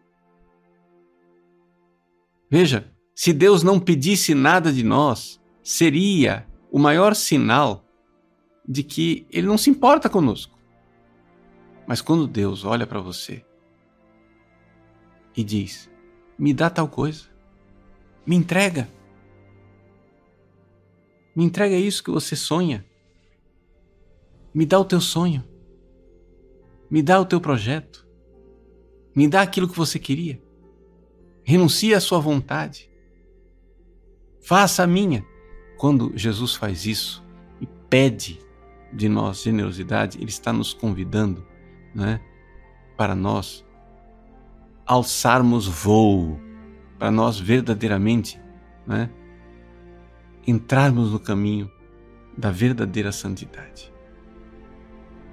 Veja, 2.49 2.91
se 3.15 3.31
Deus 3.31 3.63
não 3.63 3.79
pedisse 3.79 4.33
nada 4.33 4.73
de 4.73 4.83
nós, 4.83 5.39
seria 5.63 6.45
o 6.71 6.79
maior 6.79 7.15
sinal 7.15 7.85
de 8.67 8.83
que 8.83 9.27
ele 9.29 9.47
não 9.47 9.57
se 9.57 9.69
importa 9.69 10.09
conosco. 10.09 10.57
Mas 11.91 11.99
quando 11.99 12.25
Deus 12.25 12.63
olha 12.63 12.87
para 12.87 13.01
você 13.01 13.43
e 15.35 15.43
diz: 15.43 15.91
Me 16.39 16.53
dá 16.53 16.69
tal 16.69 16.87
coisa, 16.87 17.25
me 18.25 18.33
entrega, 18.33 18.89
me 21.35 21.43
entrega 21.43 21.75
isso 21.75 22.01
que 22.01 22.09
você 22.09 22.33
sonha, 22.33 22.85
me 24.53 24.65
dá 24.65 24.79
o 24.79 24.85
teu 24.85 25.01
sonho, 25.01 25.43
me 26.89 27.03
dá 27.03 27.19
o 27.19 27.25
teu 27.25 27.41
projeto, 27.41 28.07
me 29.13 29.27
dá 29.27 29.41
aquilo 29.41 29.67
que 29.67 29.75
você 29.75 29.99
queria, 29.99 30.41
renuncia 31.43 31.97
à 31.97 31.99
sua 31.99 32.19
vontade, 32.21 32.89
faça 34.39 34.81
a 34.81 34.87
minha. 34.87 35.25
Quando 35.77 36.17
Jesus 36.17 36.55
faz 36.55 36.85
isso 36.85 37.21
e 37.59 37.67
pede 37.89 38.39
de 38.93 39.09
nós 39.09 39.41
generosidade, 39.41 40.19
Ele 40.19 40.29
está 40.29 40.53
nos 40.53 40.73
convidando 40.73 41.50
né, 41.93 42.21
para 42.97 43.15
nós 43.15 43.65
alçarmos 44.85 45.67
voo, 45.67 46.39
para 46.97 47.11
nós 47.11 47.39
verdadeiramente 47.39 48.39
né, 48.85 49.09
entrarmos 50.45 51.11
no 51.11 51.19
caminho 51.19 51.71
da 52.37 52.51
verdadeira 52.51 53.11
santidade. 53.11 53.91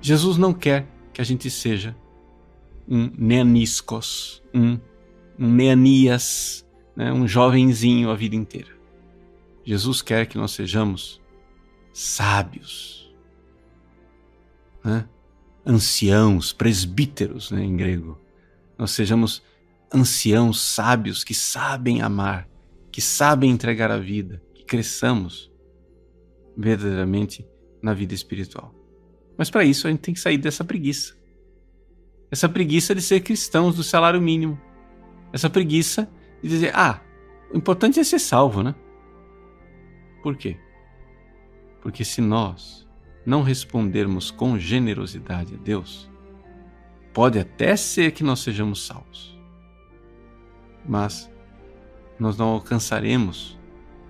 Jesus 0.01 0.37
não 0.37 0.53
quer 0.53 0.87
que 1.13 1.21
a 1.21 1.25
gente 1.25 1.51
seja 1.51 1.97
um 2.89 3.11
neaniscos, 3.19 4.43
um, 4.55 4.79
um 5.39 5.51
neanias, 5.53 6.67
né, 6.97 7.13
um 7.13 7.27
jovenzinho 7.27 8.11
a 8.11 8.15
vida 8.15 8.37
inteira. 8.37 8.79
Jesus 9.65 10.01
quer 10.01 10.27
que 10.27 10.39
nós 10.39 10.53
sejamos 10.53 11.21
sábios, 11.93 13.15
né? 14.83 15.07
Anciãos, 15.69 16.51
presbíteros 16.51 17.51
né, 17.51 17.63
em 17.63 17.77
grego. 17.77 18.19
Nós 18.79 18.93
sejamos 18.93 19.43
anciãos 19.93 20.61
sábios 20.61 21.23
que 21.23 21.35
sabem 21.35 22.01
amar, 22.01 22.49
que 22.91 23.03
sabem 23.03 23.51
entregar 23.51 23.91
a 23.91 23.99
vida, 23.99 24.43
que 24.55 24.65
cresçamos 24.65 25.53
verdadeiramente 26.57 27.47
na 27.83 27.93
vida 27.93 28.15
espiritual. 28.15 28.75
Mas 29.37 29.51
para 29.51 29.63
isso 29.63 29.87
a 29.87 29.91
gente 29.91 30.01
tem 30.01 30.15
que 30.15 30.21
sair 30.21 30.39
dessa 30.39 30.65
preguiça. 30.65 31.15
Essa 32.31 32.49
preguiça 32.49 32.95
de 32.95 33.03
ser 33.03 33.21
cristãos 33.21 33.77
do 33.77 33.85
salário 33.85 34.21
mínimo. 34.21 34.59
Essa 35.33 35.51
preguiça 35.51 36.11
de 36.43 36.49
dizer: 36.49 36.73
ah, 36.75 37.01
o 37.53 37.57
importante 37.57 38.01
é 38.01 38.05
ser 38.05 38.19
salvo, 38.19 38.63
né? 38.63 38.75
Por 40.23 40.37
quê? 40.37 40.57
Porque 41.81 42.05
se 42.05 42.21
nós 42.21 42.88
não 43.25 43.43
respondermos 43.43 44.31
com 44.31 44.59
generosidade 44.59 45.55
a 45.55 45.59
Deus, 45.59 46.09
pode 47.13 47.39
até 47.39 47.77
ser 47.77 48.13
que 48.13 48.23
nós 48.23 48.41
sejamos 48.41 48.87
salvos, 48.87 49.39
mas 50.87 51.31
nós 52.19 52.37
não 52.37 52.49
alcançaremos 52.49 53.59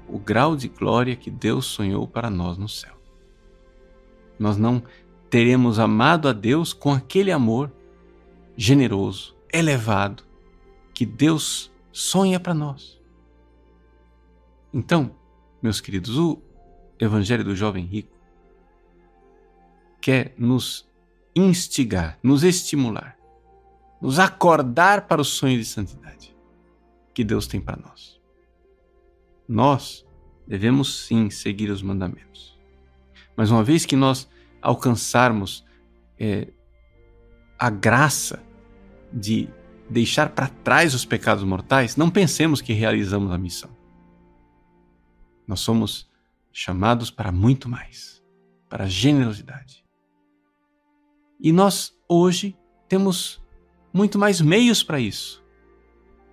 o 0.09 0.19
grau 0.19 0.57
de 0.57 0.69
glória 0.69 1.17
que 1.17 1.31
Deus 1.31 1.67
sonhou 1.67 2.07
para 2.07 2.31
nós 2.31 2.57
no 2.57 2.69
céu. 2.69 2.95
Nós 4.39 4.57
não 4.57 4.83
teremos 5.29 5.79
amado 5.79 6.29
a 6.29 6.33
Deus 6.33 6.73
com 6.73 6.93
aquele 6.93 7.31
amor 7.31 7.71
generoso, 8.57 9.37
elevado, 9.53 10.25
que 10.95 11.05
Deus 11.05 11.71
sonha 11.93 12.41
para 12.41 12.55
nós. 12.55 13.01
Então, 14.73 15.15
meus 15.63 15.81
queridos, 15.81 16.19
o 16.19 16.41
Evangelho 16.99 17.45
do 17.45 17.55
Jovem 17.55 17.85
Rico 17.85 18.18
quer 20.01 20.35
nos 20.39 20.89
instigar, 21.35 22.19
nos 22.23 22.43
estimular, 22.43 23.17
nos 24.01 24.19
acordar 24.19 25.07
para 25.07 25.21
o 25.21 25.25
sonho 25.25 25.59
de 25.59 25.65
santidade 25.65 26.37
que 27.15 27.25
Deus 27.25 27.47
tem 27.49 27.61
para 27.61 27.77
nós. 27.77 28.21
Nós 29.49 30.07
devemos 30.47 31.07
sim 31.07 31.31
seguir 31.31 31.69
os 31.69 31.83
mandamentos. 31.83 32.57
Mas 33.37 33.51
uma 33.51 33.65
vez 33.65 33.85
que 33.85 33.97
nós 33.97 34.29
alcançarmos 34.63 35.65
é, 36.19 36.49
a 37.59 37.71
graça 37.71 38.41
de 39.13 39.49
deixar 39.91 40.29
para 40.31 40.49
trás 40.49 40.95
os 40.95 41.05
pecados 41.05 41.43
mortais, 41.43 41.97
não 41.97 42.09
pensemos 42.09 42.61
que 42.61 42.73
realizamos 42.73 43.33
a 43.33 43.39
missão. 43.39 43.71
Nós 45.47 45.61
somos 45.61 46.09
chamados 46.53 47.11
para 47.11 47.33
muito 47.33 47.69
mais, 47.69 48.23
para 48.69 48.87
generosidade. 48.87 49.78
E 51.41 51.53
nós 51.53 51.95
hoje 52.09 52.57
temos 52.89 53.43
muito 53.93 54.19
mais 54.19 54.41
meios 54.41 54.83
para 54.83 55.01
isso. 55.01 55.45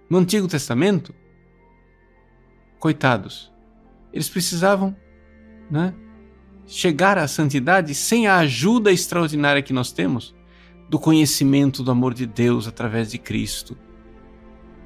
No 0.09 0.17
Antigo 0.17 0.47
Testamento, 0.47 1.13
coitados, 2.79 3.51
eles 4.13 4.29
precisavam 4.29 4.95
né, 5.69 5.93
chegar 6.65 7.17
à 7.17 7.27
santidade 7.27 7.93
sem 7.93 8.27
a 8.27 8.37
ajuda 8.37 8.91
extraordinária 8.91 9.61
que 9.61 9.73
nós 9.73 9.91
temos 9.91 10.35
do 10.89 10.99
conhecimento 10.99 11.83
do 11.83 11.91
amor 11.91 12.13
de 12.13 12.25
Deus 12.25 12.67
através 12.67 13.11
de 13.11 13.17
Cristo. 13.17 13.77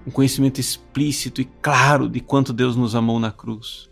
Um 0.07 0.11
conhecimento 0.11 0.59
explícito 0.59 1.41
e 1.41 1.45
claro 1.61 2.09
de 2.09 2.19
quanto 2.19 2.53
Deus 2.53 2.75
nos 2.75 2.95
amou 2.95 3.19
na 3.19 3.31
cruz 3.31 3.89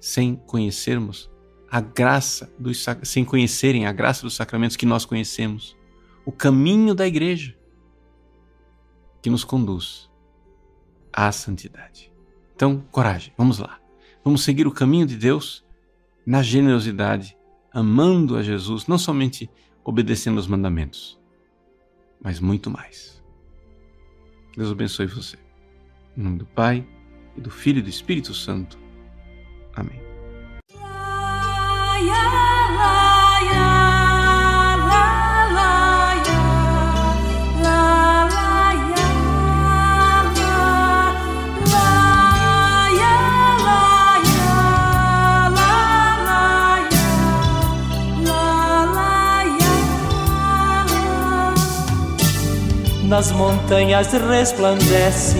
sem 0.00 0.34
conhecermos 0.34 1.30
a 1.70 1.80
graça 1.80 2.52
dos 2.58 2.84
sem 3.04 3.24
conhecerem 3.24 3.86
a 3.86 3.92
graça 3.92 4.22
dos 4.22 4.34
sacramentos 4.34 4.76
que 4.76 4.86
nós 4.86 5.04
conhecemos, 5.04 5.76
o 6.24 6.32
caminho 6.32 6.94
da 6.94 7.06
igreja 7.06 7.56
que 9.22 9.30
nos 9.30 9.44
conduz 9.44 10.10
à 11.12 11.30
santidade. 11.30 12.12
Então, 12.56 12.84
coragem, 12.90 13.32
vamos 13.36 13.58
lá. 13.58 13.78
Vamos 14.24 14.42
seguir 14.42 14.66
o 14.66 14.72
caminho 14.72 15.06
de 15.06 15.16
Deus 15.16 15.64
na 16.26 16.42
generosidade, 16.42 17.36
amando 17.72 18.36
a 18.36 18.42
Jesus, 18.42 18.86
não 18.86 18.98
somente 18.98 19.50
obedecendo 19.84 20.38
os 20.38 20.46
mandamentos, 20.46 21.18
mas 22.22 22.38
muito 22.38 22.70
mais. 22.70 23.22
Deus 24.56 24.70
abençoe 24.70 25.06
você. 25.06 25.38
Em 26.16 26.22
nome 26.22 26.38
do 26.38 26.46
Pai, 26.46 26.86
e 27.36 27.40
do 27.40 27.50
Filho 27.50 27.78
e 27.78 27.82
do 27.82 27.88
Espírito 27.88 28.34
Santo. 28.34 28.78
Amém. 29.74 30.09
Nas 53.20 53.32
montanhas 53.32 54.12
resplandece 54.12 55.36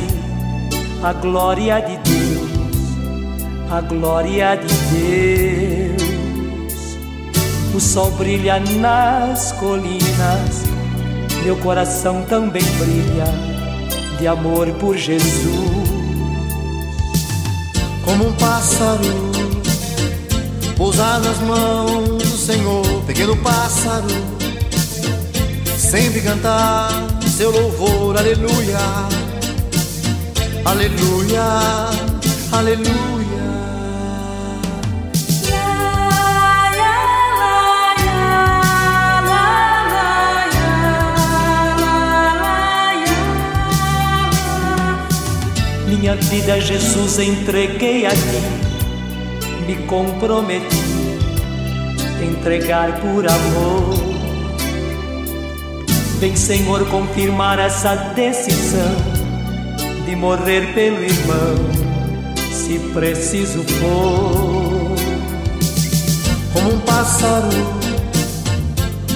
a 1.02 1.14
glória 1.14 1.80
de 1.80 1.96
Deus, 1.96 2.50
a 3.70 3.80
glória 3.80 4.54
de 4.54 4.66
Deus. 4.66 5.89
O 7.72 7.80
sol 7.80 8.10
brilha 8.12 8.58
nas 8.58 9.52
colinas, 9.52 10.64
meu 11.44 11.56
coração 11.56 12.22
também 12.28 12.62
brilha 12.62 13.24
de 14.18 14.26
amor 14.26 14.68
por 14.72 14.96
Jesus. 14.96 15.90
Como 18.04 18.28
um 18.28 18.32
pássaro 18.32 19.30
pousar 20.76 21.20
nas 21.20 21.38
mãos 21.40 22.22
do 22.22 22.36
Senhor, 22.36 23.02
pequeno 23.06 23.36
pássaro, 23.36 24.08
sempre 25.78 26.20
cantar 26.22 26.90
seu 27.40 27.50
louvor, 27.50 28.18
aleluia, 28.18 28.78
aleluia, 30.64 31.42
aleluia. 32.52 33.19
Minha 46.00 46.14
vida, 46.14 46.58
Jesus, 46.58 47.18
entreguei 47.18 48.06
a 48.06 48.10
ti, 48.10 48.42
me 49.66 49.76
comprometi, 49.86 50.74
entregar 52.22 52.98
por 53.02 53.28
amor. 53.28 53.94
Vem, 56.18 56.34
Senhor, 56.34 56.88
confirmar 56.88 57.58
essa 57.58 57.94
decisão 58.14 58.96
de 60.06 60.16
morrer 60.16 60.72
pelo 60.72 61.04
irmão, 61.04 61.56
se 62.50 62.78
preciso 62.94 63.62
for. 63.64 64.96
Como 66.54 66.76
um 66.76 66.80
pássaro, 66.80 67.50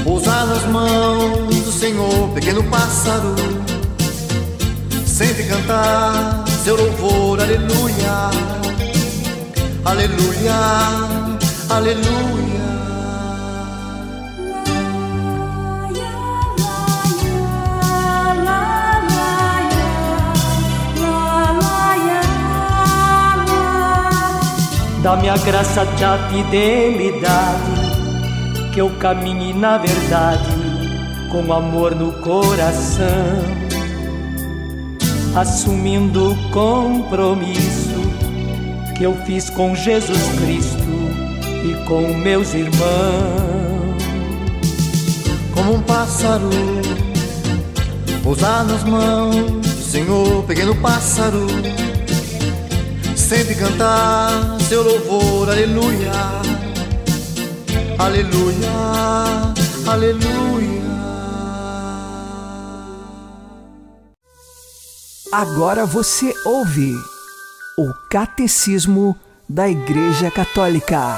pousar 0.05 0.47
nas 0.49 0.67
mãos 0.67 1.65
do 1.65 1.73
Senhor, 1.73 2.29
pequeno 2.35 2.63
pássaro, 2.65 3.35
sempre 5.07 5.45
cantar 5.45 6.44
seu 6.65 6.77
louvor, 6.77 7.39
aleluia, 7.43 8.31
aleluia, 9.85 10.55
aleluia. 11.69 12.65
Dá-me 25.03 25.29
a 25.29 25.37
graça 25.37 25.85
da 25.85 26.17
fidelidade, 26.31 27.61
que 28.73 28.81
eu 28.81 28.89
caminhe 28.99 29.53
na 29.53 29.77
verdade, 29.77 30.49
com 31.31 31.53
amor 31.53 31.95
no 31.95 32.11
coração, 32.23 33.64
assumindo 35.35 36.33
o 36.33 36.51
compromisso 36.51 37.95
que 38.97 39.05
eu 39.05 39.15
fiz 39.25 39.51
com 39.51 39.75
Jesus 39.75 40.23
Cristo 40.41 40.85
e 41.65 41.85
com 41.87 42.15
meus 42.19 42.55
irmãos. 42.55 44.03
Como 45.53 45.75
um 45.75 45.83
pássaro, 45.83 46.51
pousar 48.23 48.65
nas 48.65 48.85
mãos 48.85 49.61
do 49.61 49.83
Senhor, 49.83 50.45
pequeno 50.45 50.75
pássaro 50.77 51.47
sempre 53.25 53.55
cantar 53.55 54.61
seu 54.61 54.83
louvor, 54.83 55.49
aleluia, 55.49 56.13
aleluia, 57.99 58.71
aleluia. 59.87 60.94
Agora 65.37 65.85
você 65.85 66.33
ouve 66.45 66.93
o 67.77 67.93
Catecismo 68.09 69.19
da 69.49 69.69
Igreja 69.69 70.31
Católica. 70.31 71.17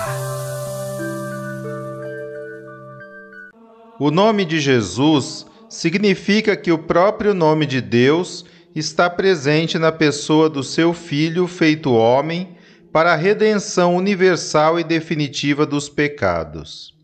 O 4.00 4.10
nome 4.10 4.46
de 4.46 4.58
Jesus 4.58 5.44
significa 5.68 6.56
que 6.56 6.72
o 6.72 6.78
próprio 6.78 7.34
nome 7.34 7.66
de 7.66 7.82
Deus 7.82 8.46
está 8.74 9.10
presente 9.10 9.78
na 9.78 9.92
pessoa 9.92 10.48
do 10.48 10.62
seu 10.62 10.94
Filho 10.94 11.46
feito 11.46 11.92
homem 11.92 12.56
para 12.90 13.12
a 13.12 13.16
redenção 13.16 13.94
universal 13.94 14.80
e 14.80 14.82
definitiva 14.82 15.66
dos 15.66 15.90
pecados. 15.90 16.94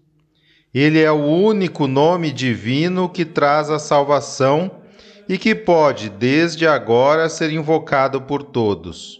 Ele 0.73 0.99
é 0.99 1.13
o 1.13 1.27
único 1.27 1.87
nome 1.87 2.33
divino 2.33 3.07
que 3.07 3.27
traz 3.27 3.69
a 3.69 3.79
salvação 3.79 4.81
e 5.33 5.39
que 5.39 5.55
pode, 5.55 6.11
desde 6.11 6.67
agora, 6.67 7.27
ser 7.27 7.51
invocado 7.51 8.21
por 8.21 8.43
todos, 8.43 9.19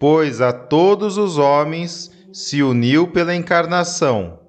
pois 0.00 0.40
a 0.40 0.52
todos 0.52 1.16
os 1.16 1.38
homens 1.38 2.10
se 2.32 2.60
uniu 2.60 3.06
pela 3.06 3.36
encarnação, 3.36 4.40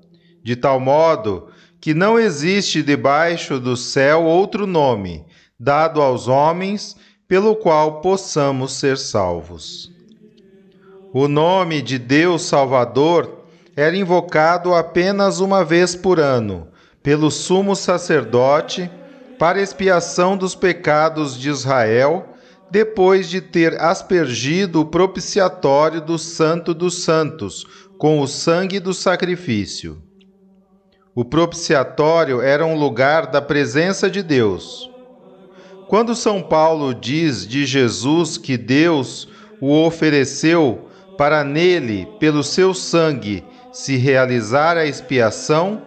de 0.44 0.56
tal 0.56 0.80
modo 0.80 1.50
que 1.80 1.94
não 1.94 2.18
existe 2.18 2.82
debaixo 2.82 3.60
do 3.60 3.78
céu 3.78 4.24
outro 4.24 4.66
nome 4.66 5.24
dado 5.60 6.02
aos 6.02 6.28
homens 6.28 6.98
pelo 7.28 7.56
qual 7.56 8.02
possamos 8.02 8.72
ser 8.72 8.98
salvos. 8.98 9.92
O 11.14 11.28
nome 11.28 11.84
de 11.84 12.00
Deus 12.00 12.42
Salvador 12.42 13.46
era 13.76 13.96
invocado 13.96 14.74
apenas 14.74 15.40
uma 15.40 15.64
vez 15.64 15.96
por 15.96 16.20
ano 16.20 16.68
pelo 17.04 17.30
sumo 17.30 17.76
sacerdote 17.76 18.90
para 19.38 19.62
expiação 19.62 20.38
dos 20.38 20.56
pecados 20.56 21.38
de 21.38 21.50
Israel, 21.50 22.30
depois 22.70 23.30
de 23.30 23.42
ter 23.42 23.80
aspergido 23.82 24.82
o 24.82 24.86
propiciatório 24.86 26.02
do 26.02 26.18
Santo 26.18 26.74
dos 26.74 27.04
Santos 27.04 27.66
com 27.98 28.20
o 28.20 28.28
sangue 28.28 28.80
do 28.80 28.94
sacrifício. 28.94 30.02
O 31.14 31.24
propiciatório 31.24 32.42
era 32.42 32.66
um 32.66 32.78
lugar 32.78 33.28
da 33.28 33.42
presença 33.42 34.10
de 34.10 34.22
Deus 34.22 34.90
quando 35.88 36.16
São 36.16 36.42
Paulo 36.42 36.94
diz 36.94 37.48
de 37.48 37.66
Jesus 37.66 38.38
que 38.38 38.58
Deus 38.58 39.28
o 39.62 39.72
ofereceu 39.86 40.90
para 41.18 41.44
nele, 41.44 42.08
pelo 42.20 42.44
seu 42.44 42.74
sangue, 42.74 43.44
se 43.72 43.96
realizar 43.96 44.78
a 44.78 44.86
expiação, 44.86 45.84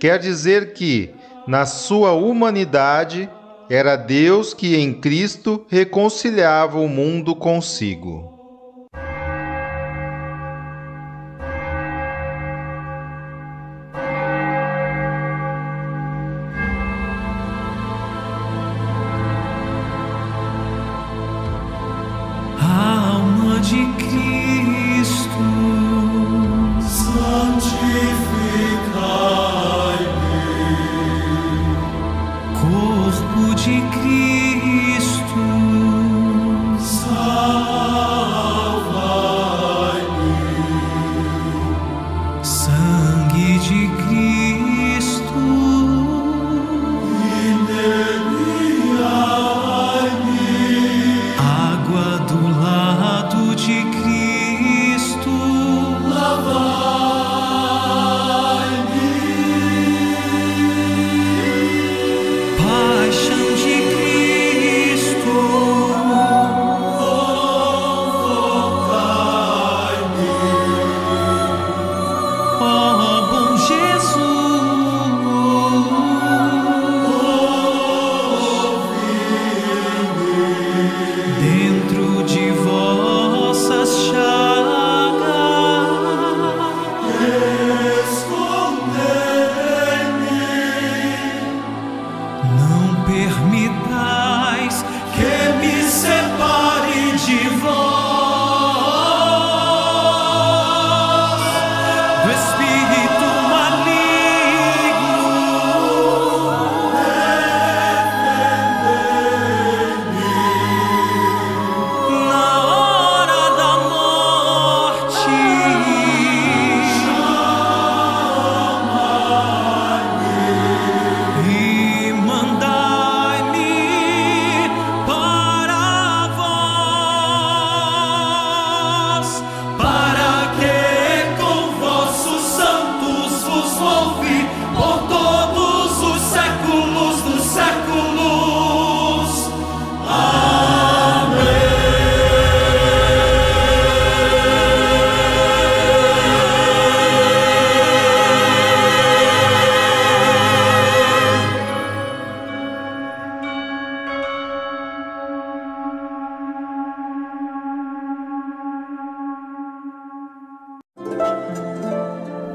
quer 0.00 0.18
dizer 0.18 0.72
que, 0.72 1.10
na 1.46 1.66
sua 1.66 2.12
humanidade, 2.12 3.28
era 3.68 3.96
Deus 3.96 4.52
que 4.52 4.76
em 4.76 4.92
Cristo 4.92 5.64
reconciliava 5.68 6.78
o 6.78 6.88
mundo 6.88 7.34
consigo. 7.34 8.33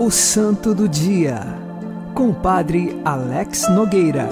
O 0.09 0.11
Santo 0.11 0.73
do 0.73 0.89
Dia, 0.89 1.39
com 2.15 2.29
o 2.29 2.33
Padre 2.33 2.99
Alex 3.05 3.69
Nogueira. 3.69 4.27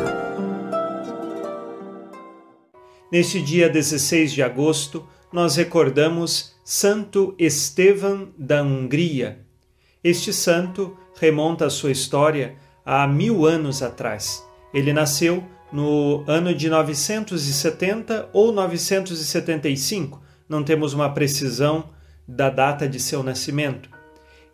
Neste 3.12 3.40
dia 3.40 3.70
16 3.70 4.32
de 4.32 4.42
agosto, 4.42 5.08
nós 5.32 5.56
recordamos 5.56 6.56
Santo 6.66 7.36
Estevão 7.38 8.30
da 8.36 8.64
Hungria. 8.64 9.46
Este 10.04 10.34
santo 10.34 10.98
remonta 11.16 11.68
a 11.68 11.70
sua 11.70 11.92
história 11.92 12.56
há 12.84 13.06
mil 13.06 13.46
anos 13.46 13.84
atrás. 13.84 14.44
Ele 14.74 14.92
nasceu 14.92 15.44
no 15.72 16.24
ano 16.26 16.56
de 16.56 16.72
970 16.72 18.30
ou 18.34 18.52
975, 18.52 20.24
não 20.50 20.64
temos 20.64 20.96
uma 20.96 21.14
precisão 21.14 21.92
da 22.28 22.50
data 22.50 22.90
de 22.90 23.00
seu 23.00 23.22
nascimento. 23.22 23.96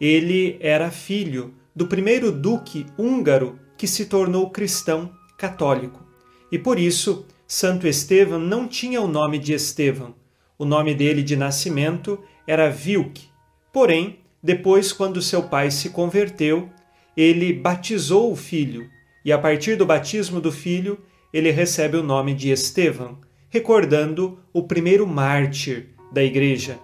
Ele 0.04 0.58
era 0.60 0.92
filho 0.92 1.54
do 1.74 1.88
primeiro 1.88 2.30
duque 2.30 2.86
húngaro 2.98 3.58
que 3.78 3.88
se 3.88 4.08
tornou 4.08 4.50
cristão 4.50 5.10
católico. 5.38 6.06
E 6.52 6.60
por 6.60 6.78
isso, 6.78 7.26
Santo 7.48 7.88
Estevão 7.88 8.38
não 8.38 8.68
tinha 8.68 9.00
o 9.00 9.08
nome 9.08 9.40
de 9.40 9.54
Estevão. 9.54 10.14
O 10.60 10.66
nome 10.66 10.94
dele 10.94 11.24
de 11.24 11.38
nascimento 11.38 12.22
era 12.46 12.70
Vilk. 12.70 13.30
Porém, 13.72 14.20
depois, 14.44 14.92
quando 14.92 15.22
seu 15.22 15.44
pai 15.44 15.72
se 15.72 15.92
converteu, 15.92 16.70
ele 17.16 17.54
batizou 17.54 18.30
o 18.30 18.36
filho, 18.36 18.90
e 19.24 19.32
a 19.32 19.38
partir 19.38 19.78
do 19.78 19.86
batismo 19.86 20.42
do 20.42 20.52
filho, 20.52 21.00
ele 21.32 21.50
recebe 21.50 21.96
o 21.96 22.04
nome 22.04 22.34
de 22.34 22.52
Estevão, 22.52 23.20
recordando 23.50 24.38
o 24.52 24.64
primeiro 24.64 25.08
mártir 25.08 25.92
da 26.12 26.22
igreja. 26.22 26.78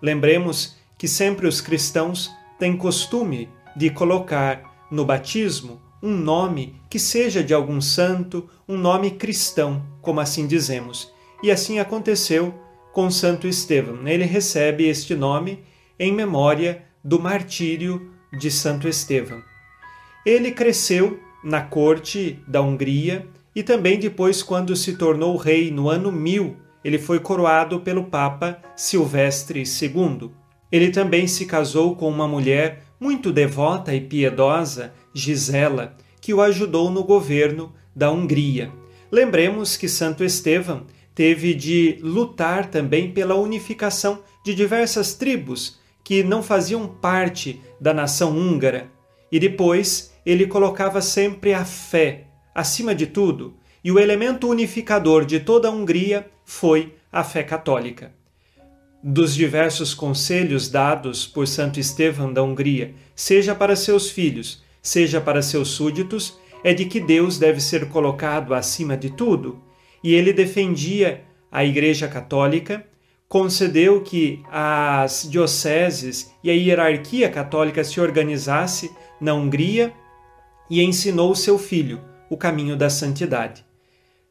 Lembremos 0.00 0.76
que 0.96 1.08
sempre 1.08 1.48
os 1.48 1.60
cristãos 1.60 2.30
têm 2.60 2.76
costume 2.76 3.48
de 3.74 3.90
colocar 3.90 4.86
no 4.90 5.04
batismo 5.04 5.80
um 6.02 6.16
nome 6.16 6.76
que 6.88 6.98
seja 6.98 7.42
de 7.42 7.52
algum 7.52 7.80
santo, 7.80 8.48
um 8.68 8.76
nome 8.76 9.12
cristão, 9.12 9.82
como 10.00 10.20
assim 10.20 10.46
dizemos. 10.46 11.12
E 11.42 11.50
assim 11.50 11.78
aconteceu 11.78 12.54
com 12.92 13.10
Santo 13.10 13.48
Estevão. 13.48 14.06
Ele 14.06 14.24
recebe 14.24 14.86
este 14.86 15.14
nome 15.14 15.64
em 15.98 16.12
memória 16.12 16.84
do 17.02 17.18
martírio 17.18 18.10
de 18.38 18.50
Santo 18.50 18.86
Estevão. 18.86 19.42
Ele 20.24 20.52
cresceu 20.52 21.18
na 21.42 21.62
corte 21.62 22.38
da 22.46 22.60
Hungria 22.60 23.26
e 23.54 23.62
também 23.62 23.98
depois, 23.98 24.42
quando 24.42 24.76
se 24.76 24.96
tornou 24.96 25.36
rei 25.36 25.70
no 25.70 25.88
ano 25.88 26.12
1000, 26.12 26.56
ele 26.84 26.98
foi 26.98 27.20
coroado 27.20 27.80
pelo 27.80 28.04
Papa 28.04 28.58
Silvestre 28.76 29.62
II. 29.62 30.30
Ele 30.70 30.90
também 30.90 31.26
se 31.26 31.46
casou 31.46 31.96
com 31.96 32.08
uma 32.08 32.28
mulher 32.28 32.82
muito 32.98 33.32
devota 33.32 33.94
e 33.94 34.00
piedosa, 34.00 34.92
Gisela, 35.12 35.96
que 36.20 36.34
o 36.34 36.40
ajudou 36.40 36.90
no 36.90 37.02
governo 37.02 37.72
da 37.94 38.10
Hungria. 38.10 38.70
Lembremos 39.10 39.76
que 39.76 39.88
Santo 39.88 40.22
Estevão 40.22 40.86
teve 41.14 41.54
de 41.54 41.98
lutar 42.02 42.70
também 42.70 43.10
pela 43.10 43.34
unificação 43.34 44.20
de 44.44 44.54
diversas 44.54 45.14
tribos 45.14 45.78
que 46.04 46.22
não 46.22 46.42
faziam 46.42 46.86
parte 46.86 47.60
da 47.80 47.92
nação 47.92 48.36
húngara. 48.36 48.88
E 49.30 49.38
depois 49.38 50.12
ele 50.24 50.46
colocava 50.46 51.00
sempre 51.00 51.52
a 51.52 51.64
fé 51.64 52.26
acima 52.54 52.94
de 52.94 53.06
tudo, 53.06 53.54
e 53.82 53.90
o 53.90 53.98
elemento 53.98 54.48
unificador 54.48 55.24
de 55.24 55.40
toda 55.40 55.68
a 55.68 55.70
Hungria 55.70 56.28
foi 56.44 56.94
a 57.10 57.24
fé 57.24 57.42
católica. 57.42 58.12
Dos 59.02 59.34
diversos 59.34 59.94
conselhos 59.94 60.68
dados 60.68 61.26
por 61.26 61.48
Santo 61.48 61.80
Estevão 61.80 62.32
da 62.32 62.42
Hungria, 62.42 62.94
seja 63.14 63.54
para 63.54 63.74
seus 63.74 64.10
filhos, 64.10 64.62
seja 64.82 65.20
para 65.20 65.40
seus 65.40 65.68
súditos, 65.68 66.38
é 66.62 66.74
de 66.74 66.84
que 66.84 67.00
Deus 67.00 67.38
deve 67.38 67.60
ser 67.60 67.88
colocado 67.88 68.52
acima 68.52 68.96
de 68.96 69.10
tudo, 69.10 69.62
e 70.04 70.14
ele 70.14 70.32
defendia 70.32 71.22
a 71.50 71.64
Igreja 71.64 72.06
Católica 72.06 72.84
concedeu 73.30 74.02
que 74.02 74.42
as 74.50 75.24
dioceses 75.30 76.34
e 76.42 76.50
a 76.50 76.52
hierarquia 76.52 77.30
católica 77.30 77.84
se 77.84 78.00
organizasse 78.00 78.90
na 79.20 79.32
Hungria 79.32 79.92
e 80.68 80.82
ensinou 80.82 81.32
seu 81.36 81.56
filho 81.56 82.00
o 82.28 82.36
caminho 82.36 82.76
da 82.76 82.90
santidade. 82.90 83.64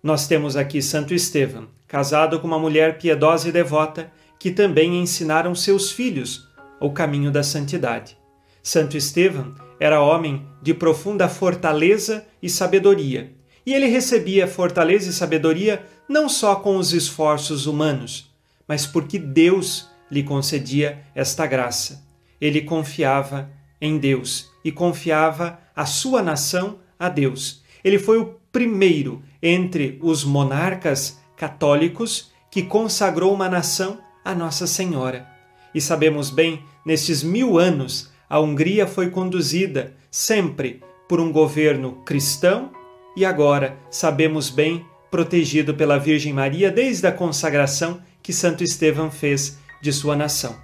Nós 0.04 0.28
temos 0.28 0.58
aqui 0.58 0.82
Santo 0.82 1.14
Estevão, 1.14 1.70
casado 1.88 2.42
com 2.42 2.48
uma 2.48 2.60
mulher 2.60 2.98
piedosa 2.98 3.48
e 3.48 3.54
devota, 3.54 4.12
que 4.39 4.49
também 4.49 5.02
ensinaram 5.02 5.54
seus 5.54 5.91
filhos 5.91 6.47
o 6.80 6.91
caminho 6.91 7.30
da 7.30 7.43
santidade. 7.43 8.17
Santo 8.63 8.95
Estevão 8.95 9.54
era 9.80 10.02
homem 10.02 10.47
de 10.62 10.73
profunda 10.73 11.28
fortaleza 11.28 12.25
e 12.41 12.49
sabedoria, 12.49 13.34
e 13.65 13.73
ele 13.73 13.88
recebia 13.88 14.47
fortaleza 14.47 15.10
e 15.10 15.13
sabedoria 15.13 15.86
não 16.08 16.30
só 16.30 16.56
com 16.56 16.78
os 16.78 16.93
esforços 16.93 17.67
humanos, 17.67 18.34
mas 18.67 18.86
porque 18.86 19.19
Deus 19.19 19.89
lhe 20.10 20.23
concedia 20.23 21.04
esta 21.13 21.45
graça. 21.45 22.04
Ele 22.41 22.62
confiava 22.62 23.49
em 23.82 23.97
Deus 23.97 24.49
e 24.63 24.71
confiava 24.71 25.60
a 25.75 25.86
sua 25.86 26.21
nação 26.21 26.80
a 26.97 27.10
Deus. 27.10 27.63
Ele 27.84 27.99
foi 27.99 28.17
o 28.17 28.36
primeiro 28.52 29.21
entre 29.41 29.99
os 30.02 30.23
monarcas 30.23 31.19
católicos 31.36 32.32
que 32.52 32.63
consagrou 32.63 33.34
uma 33.34 33.47
nação 33.47 33.99
a 34.30 34.36
Nossa 34.36 34.68
Senhora. 34.68 35.28
E 35.74 35.82
sabemos 35.82 36.30
bem, 36.30 36.63
nestes 36.86 37.24
mil 37.24 37.58
anos, 37.58 38.12
a 38.30 38.39
Hungria 38.39 38.86
foi 38.86 39.10
conduzida 39.10 39.96
sempre 40.12 40.84
por 41.08 41.20
um 41.20 41.32
governo 41.32 42.04
cristão 42.06 42.72
e 43.18 43.26
agora 43.26 43.76
sabemos 43.89 44.52
bem 44.52 44.86
protegido 45.10 45.74
pela 45.74 45.98
Virgem 45.98 46.32
Maria 46.32 46.70
desde 46.70 47.08
a 47.08 47.12
consagração 47.12 48.02
que 48.22 48.32
Santo 48.32 48.63
Estevão 48.63 49.10
fez 49.10 49.58
de 49.82 49.92
sua 49.92 50.15
nação. 50.15 50.56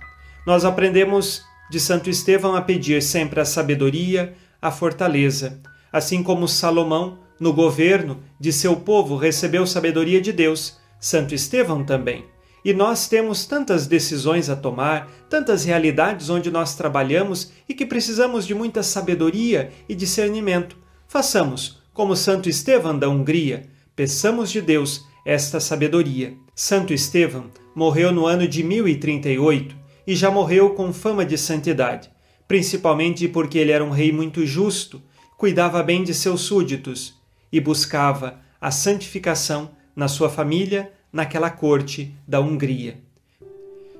Nós 0.45 0.63
aprendemos 0.63 1.43
de 1.71 1.79
Santo 1.79 2.07
Estevão 2.07 2.55
a 2.55 2.61
pedir 2.61 3.01
sempre 3.01 3.39
a 3.39 3.45
sabedoria, 3.45 4.35
a 4.61 4.69
fortaleza, 4.69 5.59
assim 5.91 6.21
como 6.21 6.47
Salomão, 6.47 7.17
no 7.39 7.51
governo 7.51 8.21
de 8.39 8.53
seu 8.53 8.75
povo, 8.75 9.17
recebeu 9.17 9.65
sabedoria 9.65 10.21
de 10.21 10.31
Deus, 10.31 10.79
Santo 10.99 11.33
Estevão 11.33 11.83
também. 11.83 12.34
E 12.65 12.73
nós 12.73 13.07
temos 13.07 13.45
tantas 13.45 13.85
decisões 13.85 14.49
a 14.49 14.55
tomar, 14.55 15.07
tantas 15.29 15.63
realidades 15.63 16.31
onde 16.31 16.49
nós 16.49 16.75
trabalhamos 16.75 17.51
e 17.69 17.75
que 17.75 17.85
precisamos 17.85 18.47
de 18.47 18.55
muita 18.55 18.81
sabedoria 18.81 19.71
e 19.87 19.93
discernimento. 19.93 20.75
Façamos 21.07 21.79
como 21.93 22.15
Santo 22.15 22.49
Estevão 22.49 22.97
da 22.97 23.07
Hungria, 23.07 23.69
peçamos 23.95 24.51
de 24.51 24.61
Deus 24.61 25.05
esta 25.23 25.59
sabedoria. 25.59 26.33
Santo 26.55 26.91
Estevão 26.91 27.51
morreu 27.75 28.11
no 28.11 28.25
ano 28.25 28.47
de 28.47 28.63
1038 28.63 29.75
e 30.07 30.15
já 30.15 30.31
morreu 30.31 30.71
com 30.71 30.91
fama 30.91 31.23
de 31.23 31.37
santidade, 31.37 32.09
principalmente 32.47 33.27
porque 33.27 33.59
ele 33.59 33.71
era 33.71 33.85
um 33.85 33.91
rei 33.91 34.11
muito 34.11 34.43
justo, 34.43 35.03
cuidava 35.37 35.83
bem 35.83 36.03
de 36.03 36.15
seus 36.15 36.41
súditos 36.41 37.13
e 37.51 37.59
buscava 37.61 38.39
a 38.59 38.71
santificação 38.71 39.69
na 39.95 40.07
sua 40.07 40.29
família, 40.29 40.91
naquela 41.15 41.49
corte 41.49 42.13
da 42.27 42.41
Hungria. 42.41 42.97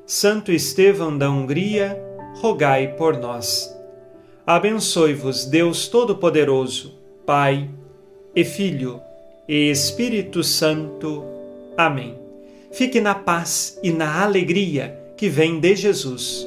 Santo 0.06 0.52
Estevão 0.52 1.18
da 1.18 1.32
Hungria, 1.32 1.98
rogai 2.42 2.90
por 2.90 3.18
nós. 3.18 3.74
Abençoe-vos 4.46 5.46
Deus 5.46 5.88
Todo-Poderoso, 5.88 6.94
Pai 7.26 7.70
e 8.36 8.44
Filho 8.44 9.00
e 9.48 9.72
Espírito 9.72 10.44
Santo. 10.44 11.24
Amém. 11.78 12.20
Fique 12.74 13.00
na 13.00 13.16
paz 13.16 13.80
e 13.82 13.92
na 13.92 14.22
alegria 14.22 15.00
que 15.16 15.30
vem 15.30 15.58
de 15.58 15.74
Jesus. 15.74 16.46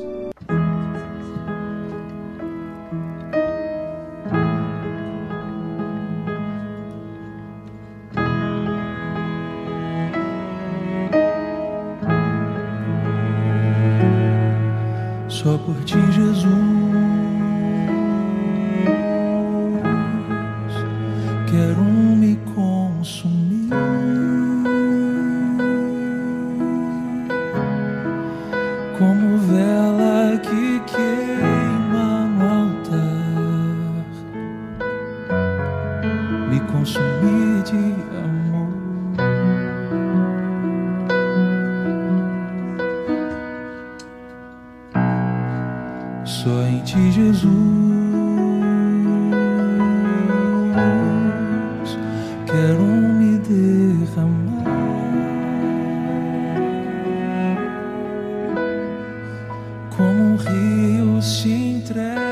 Entrega 61.88 62.27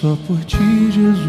Só 0.00 0.16
por 0.26 0.42
ti, 0.46 0.90
Jesus. 0.90 1.28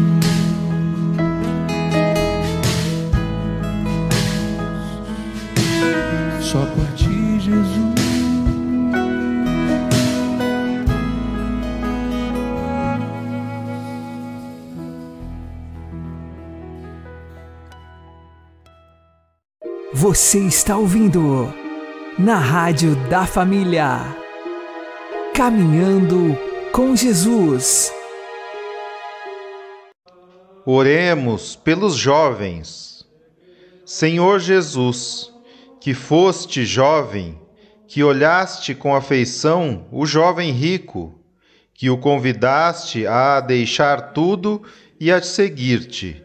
Só 6.40 6.64
por 6.64 6.86
ti, 6.96 7.38
Jesus. 7.38 7.92
Você 19.92 20.38
está 20.38 20.78
ouvindo 20.78 21.52
na 22.18 22.38
Rádio 22.38 22.96
da 23.10 23.26
Família. 23.26 23.98
Caminhando 25.34 26.38
com 26.72 26.96
Jesus. 26.96 27.92
Oremos 30.64 31.56
pelos 31.56 31.96
jovens. 31.96 33.04
Senhor 33.84 34.38
Jesus, 34.38 35.32
que 35.80 35.92
foste 35.92 36.64
jovem, 36.64 37.36
que 37.88 38.04
olhaste 38.04 38.72
com 38.72 38.94
afeição 38.94 39.88
o 39.90 40.06
jovem 40.06 40.52
rico, 40.52 41.18
que 41.74 41.90
o 41.90 41.98
convidaste 41.98 43.04
a 43.08 43.40
deixar 43.40 44.12
tudo 44.12 44.62
e 45.00 45.10
a 45.10 45.20
seguir-te. 45.20 46.22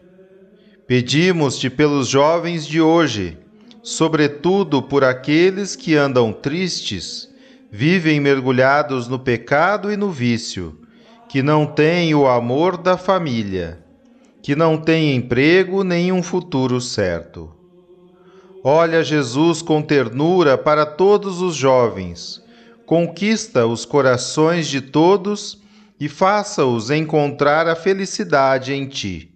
Pedimos-te 0.86 1.68
pelos 1.68 2.06
jovens 2.06 2.64
de 2.64 2.80
hoje, 2.80 3.36
sobretudo 3.82 4.80
por 4.80 5.02
aqueles 5.02 5.74
que 5.74 5.96
andam 5.96 6.32
tristes, 6.32 7.28
vivem 7.72 8.20
mergulhados 8.20 9.08
no 9.08 9.18
pecado 9.18 9.92
e 9.92 9.96
no 9.96 10.12
vício, 10.12 10.78
que 11.28 11.42
não 11.42 11.66
têm 11.66 12.14
o 12.14 12.28
amor 12.28 12.76
da 12.76 12.96
família, 12.96 13.84
que 14.42 14.54
não 14.54 14.76
têm 14.76 15.16
emprego 15.16 15.82
nem 15.82 16.12
um 16.12 16.22
futuro 16.22 16.80
certo. 16.80 17.52
Olha 18.62 19.04
Jesus 19.04 19.62
com 19.62 19.80
ternura 19.80 20.58
para 20.58 20.84
todos 20.84 21.40
os 21.40 21.54
jovens, 21.54 22.42
conquista 22.84 23.66
os 23.66 23.84
corações 23.84 24.68
de 24.68 24.80
todos 24.80 25.60
e 26.00 26.08
faça-os 26.08 26.90
encontrar 26.90 27.66
a 27.66 27.76
felicidade 27.76 28.72
em 28.72 28.86
ti. 28.86 29.34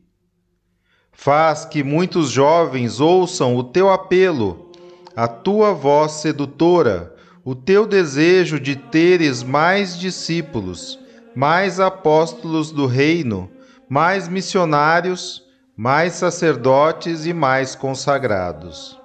Faz 1.13 1.65
que 1.65 1.83
muitos 1.83 2.31
jovens 2.31 3.01
ouçam 3.01 3.57
o 3.57 3.63
teu 3.63 3.91
apelo, 3.91 4.71
a 5.15 5.29
tua 5.29 5.73
voz 5.73 6.13
sedutora, 6.13 7.15
o 7.45 7.55
teu 7.55 7.87
desejo 7.87 8.59
de 8.59 8.77
teres 8.77 9.43
mais 9.43 9.99
discípulos, 9.99 10.99
mais 11.35 11.79
apóstolos 11.81 12.71
do 12.71 12.87
reino, 12.87 13.51
mais 13.93 14.27
missionários, 14.27 15.43
mais 15.77 16.15
sacerdotes 16.15 17.27
e 17.27 17.35
mais 17.35 17.75
consagrados. 17.75 18.99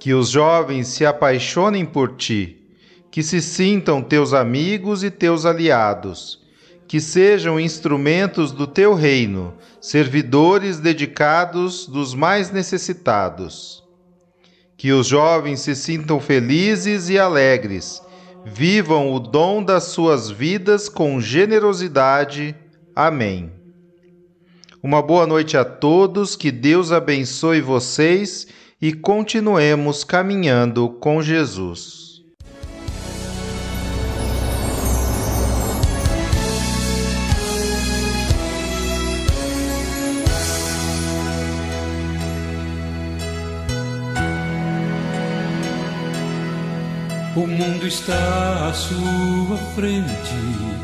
Que 0.00 0.14
os 0.14 0.30
jovens 0.30 0.86
se 0.86 1.04
apaixonem 1.04 1.84
por 1.84 2.16
ti, 2.16 2.62
que 3.10 3.22
se 3.22 3.42
sintam 3.42 4.00
teus 4.00 4.32
amigos 4.32 5.04
e 5.04 5.10
teus 5.10 5.44
aliados, 5.44 6.40
que 6.88 6.98
sejam 6.98 7.60
instrumentos 7.60 8.52
do 8.52 8.66
teu 8.66 8.94
reino, 8.94 9.52
servidores 9.82 10.80
dedicados 10.80 11.86
dos 11.86 12.14
mais 12.14 12.50
necessitados. 12.50 13.84
Que 14.78 14.92
os 14.92 15.06
jovens 15.08 15.60
se 15.60 15.76
sintam 15.76 16.18
felizes 16.20 17.10
e 17.10 17.18
alegres, 17.18 18.00
vivam 18.46 19.12
o 19.12 19.20
dom 19.20 19.62
das 19.62 19.84
suas 19.84 20.30
vidas 20.30 20.88
com 20.88 21.20
generosidade. 21.20 22.56
Amém. 22.96 23.63
Uma 24.84 25.00
boa 25.00 25.26
noite 25.26 25.56
a 25.56 25.64
todos, 25.64 26.36
que 26.36 26.50
Deus 26.50 26.92
abençoe 26.92 27.62
vocês 27.62 28.46
e 28.82 28.92
continuemos 28.92 30.04
caminhando 30.04 30.90
com 31.00 31.22
Jesus. 31.22 32.22
O 47.34 47.46
mundo 47.46 47.86
está 47.86 48.68
à 48.68 48.74
sua 48.74 49.56
frente 49.74 50.74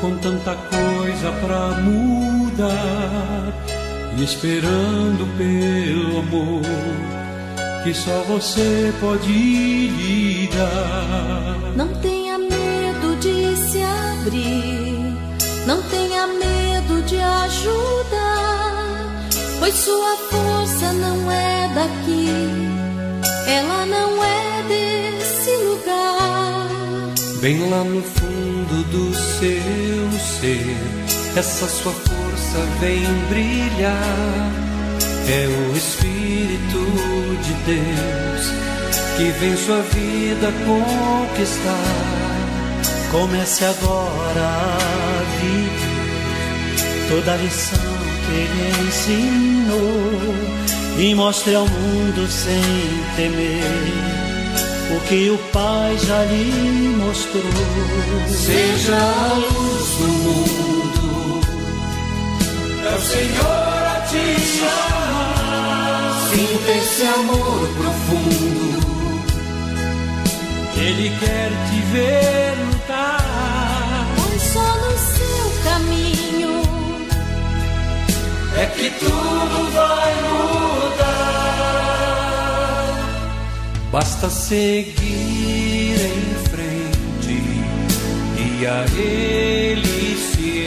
com 0.00 0.16
tanta 0.18 0.54
coisa 0.54 1.32
pra 1.44 1.80
mudar, 1.80 3.52
e 4.16 4.24
esperando 4.24 5.26
pelo 5.36 6.18
amor 6.18 6.62
que 7.84 7.94
só 7.94 8.24
você 8.26 8.92
pode 9.00 9.28
lhe 9.28 10.48
dar. 10.48 11.56
Não 11.76 11.86
tenha 12.00 12.36
medo 12.36 13.16
de 13.20 13.56
se 13.56 13.80
abrir, 13.82 15.14
não 15.66 15.80
tenha 15.82 16.26
medo 16.26 17.00
de 17.06 17.20
ajudar, 17.20 19.28
pois 19.60 19.74
sua 19.74 20.16
força 20.30 20.92
não 20.94 21.30
é 21.30 21.68
daqui, 21.74 22.28
ela 23.46 23.86
não 23.86 24.24
é 24.24 24.62
desse 24.68 25.56
lugar. 25.64 26.66
Bem 27.40 27.70
lá 27.70 27.84
no 27.84 28.02
fundo 28.02 28.25
do 28.90 29.14
seu 29.14 30.20
ser, 30.20 30.76
essa 31.36 31.66
sua 31.68 31.92
força 31.92 32.58
vem 32.80 33.04
brilhar. 33.28 34.52
É 35.28 35.46
o 35.48 35.76
Espírito 35.76 36.86
de 37.42 37.52
Deus 37.64 38.66
que 39.16 39.30
vem 39.40 39.56
sua 39.56 39.80
vida 39.82 40.52
conquistar. 40.64 42.06
Comece 43.10 43.64
agora 43.64 44.40
a 44.40 45.22
viver 45.40 45.96
toda 47.08 47.32
a 47.32 47.36
lição 47.36 47.78
que 48.26 48.32
ele 48.32 48.88
ensinou 48.88 50.34
e 50.98 51.14
mostre 51.14 51.54
ao 51.54 51.66
mundo 51.66 52.28
sem 52.28 52.62
temer 53.16 54.35
o 54.94 55.00
que 55.08 55.30
o 55.30 55.38
Pai 55.52 55.96
já 55.98 56.24
lhe 56.24 56.94
mostrou. 56.96 57.42
Seja 58.28 58.96
a 58.96 59.32
luz 59.34 59.88
do 59.98 60.08
mundo, 60.24 61.40
é 62.84 62.94
o 62.94 63.00
Senhor 63.00 63.82
a 63.94 64.00
te 64.08 64.40
chamar. 64.58 64.96
Sinta 66.30 66.70
esse 66.72 67.02
amor 67.02 67.68
profundo, 67.78 68.78
Ele 70.76 71.08
quer 71.18 71.50
te 71.68 71.80
ver 71.92 72.54
lutar. 72.66 74.06
Pois 74.16 74.42
só 74.42 74.68
no 74.76 74.92
seu 74.98 75.46
caminho 75.64 76.62
É 78.58 78.66
que 78.66 78.90
tudo 78.90 79.25
Basta 83.96 84.28
seguir 84.28 84.94
em 85.96 86.34
frente 86.50 87.40
e 88.36 88.66
a 88.66 88.84
Ele 88.94 90.18
se 90.18 90.66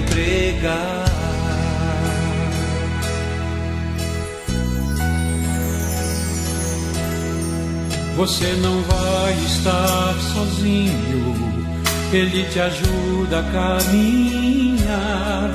entregar. 0.00 1.04
Você 8.16 8.54
não 8.54 8.80
vai 8.84 9.34
estar 9.44 10.14
sozinho, 10.32 11.34
Ele 12.10 12.44
te 12.44 12.58
ajuda 12.58 13.40
a 13.40 13.42
caminhar. 13.52 15.50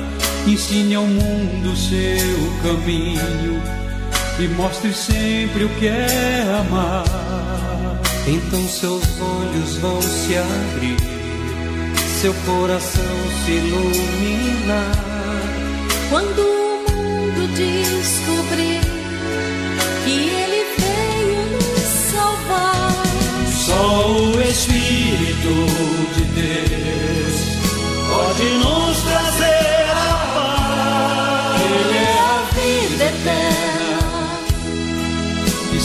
Ensine 0.46 0.94
ao 0.94 1.04
mundo 1.04 1.76
seu 1.76 2.38
caminho 2.62 3.79
e 4.42 4.48
mostre 4.48 4.92
sempre 4.94 5.64
o 5.64 5.68
que 5.70 5.86
é 5.86 6.42
amar. 6.60 7.04
Então 8.26 8.66
seus 8.68 9.02
olhos 9.20 9.76
vão 9.76 10.00
se 10.00 10.36
abrir, 10.36 10.96
seu 12.20 12.32
coração 12.46 13.04
se 13.44 13.50
iluminar. 13.52 14.92
quando 16.08 16.40
o 16.40 16.90
mundo 16.90 17.48
descobrir 17.54 18.80
que 20.04 20.10
ele 20.10 20.64
veio 20.78 21.42
nos 21.52 21.82
salvar. 22.10 23.04
Só 23.66 24.08
o 24.08 24.42
Espírito 24.42 25.52
de 26.14 26.24
Deus 26.40 27.36
pode 28.08 28.44
nos 28.58 28.89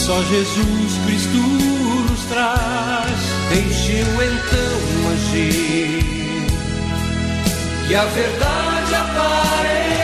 só 0.06 0.22
Jesus 0.22 0.98
Cristo 1.04 1.36
nos 1.36 2.22
traz. 2.26 3.10
Deixe-o 3.48 4.22
então 4.22 5.10
agir 5.12 6.46
e 7.90 7.94
a 7.94 8.04
verdade 8.04 8.94
aparecer. 8.94 9.95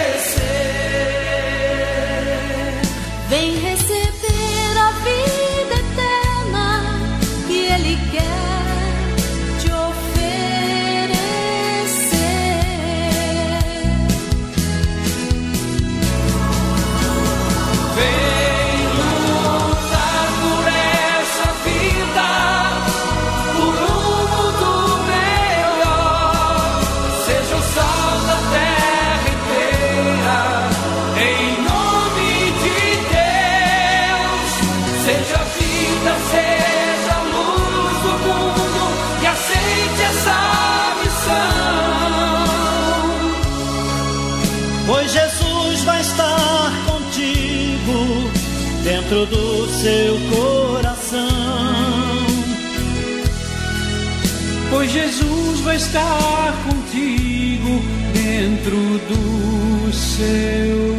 Seu 49.83 50.17
coração. 50.31 51.29
Pois 54.71 54.93
Jesus 54.93 55.61
vai 55.61 55.75
estar 55.75 56.55
contigo 56.63 57.83
dentro 58.15 58.77
do 59.09 59.93
seu 59.93 60.97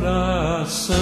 coração. 0.00 0.98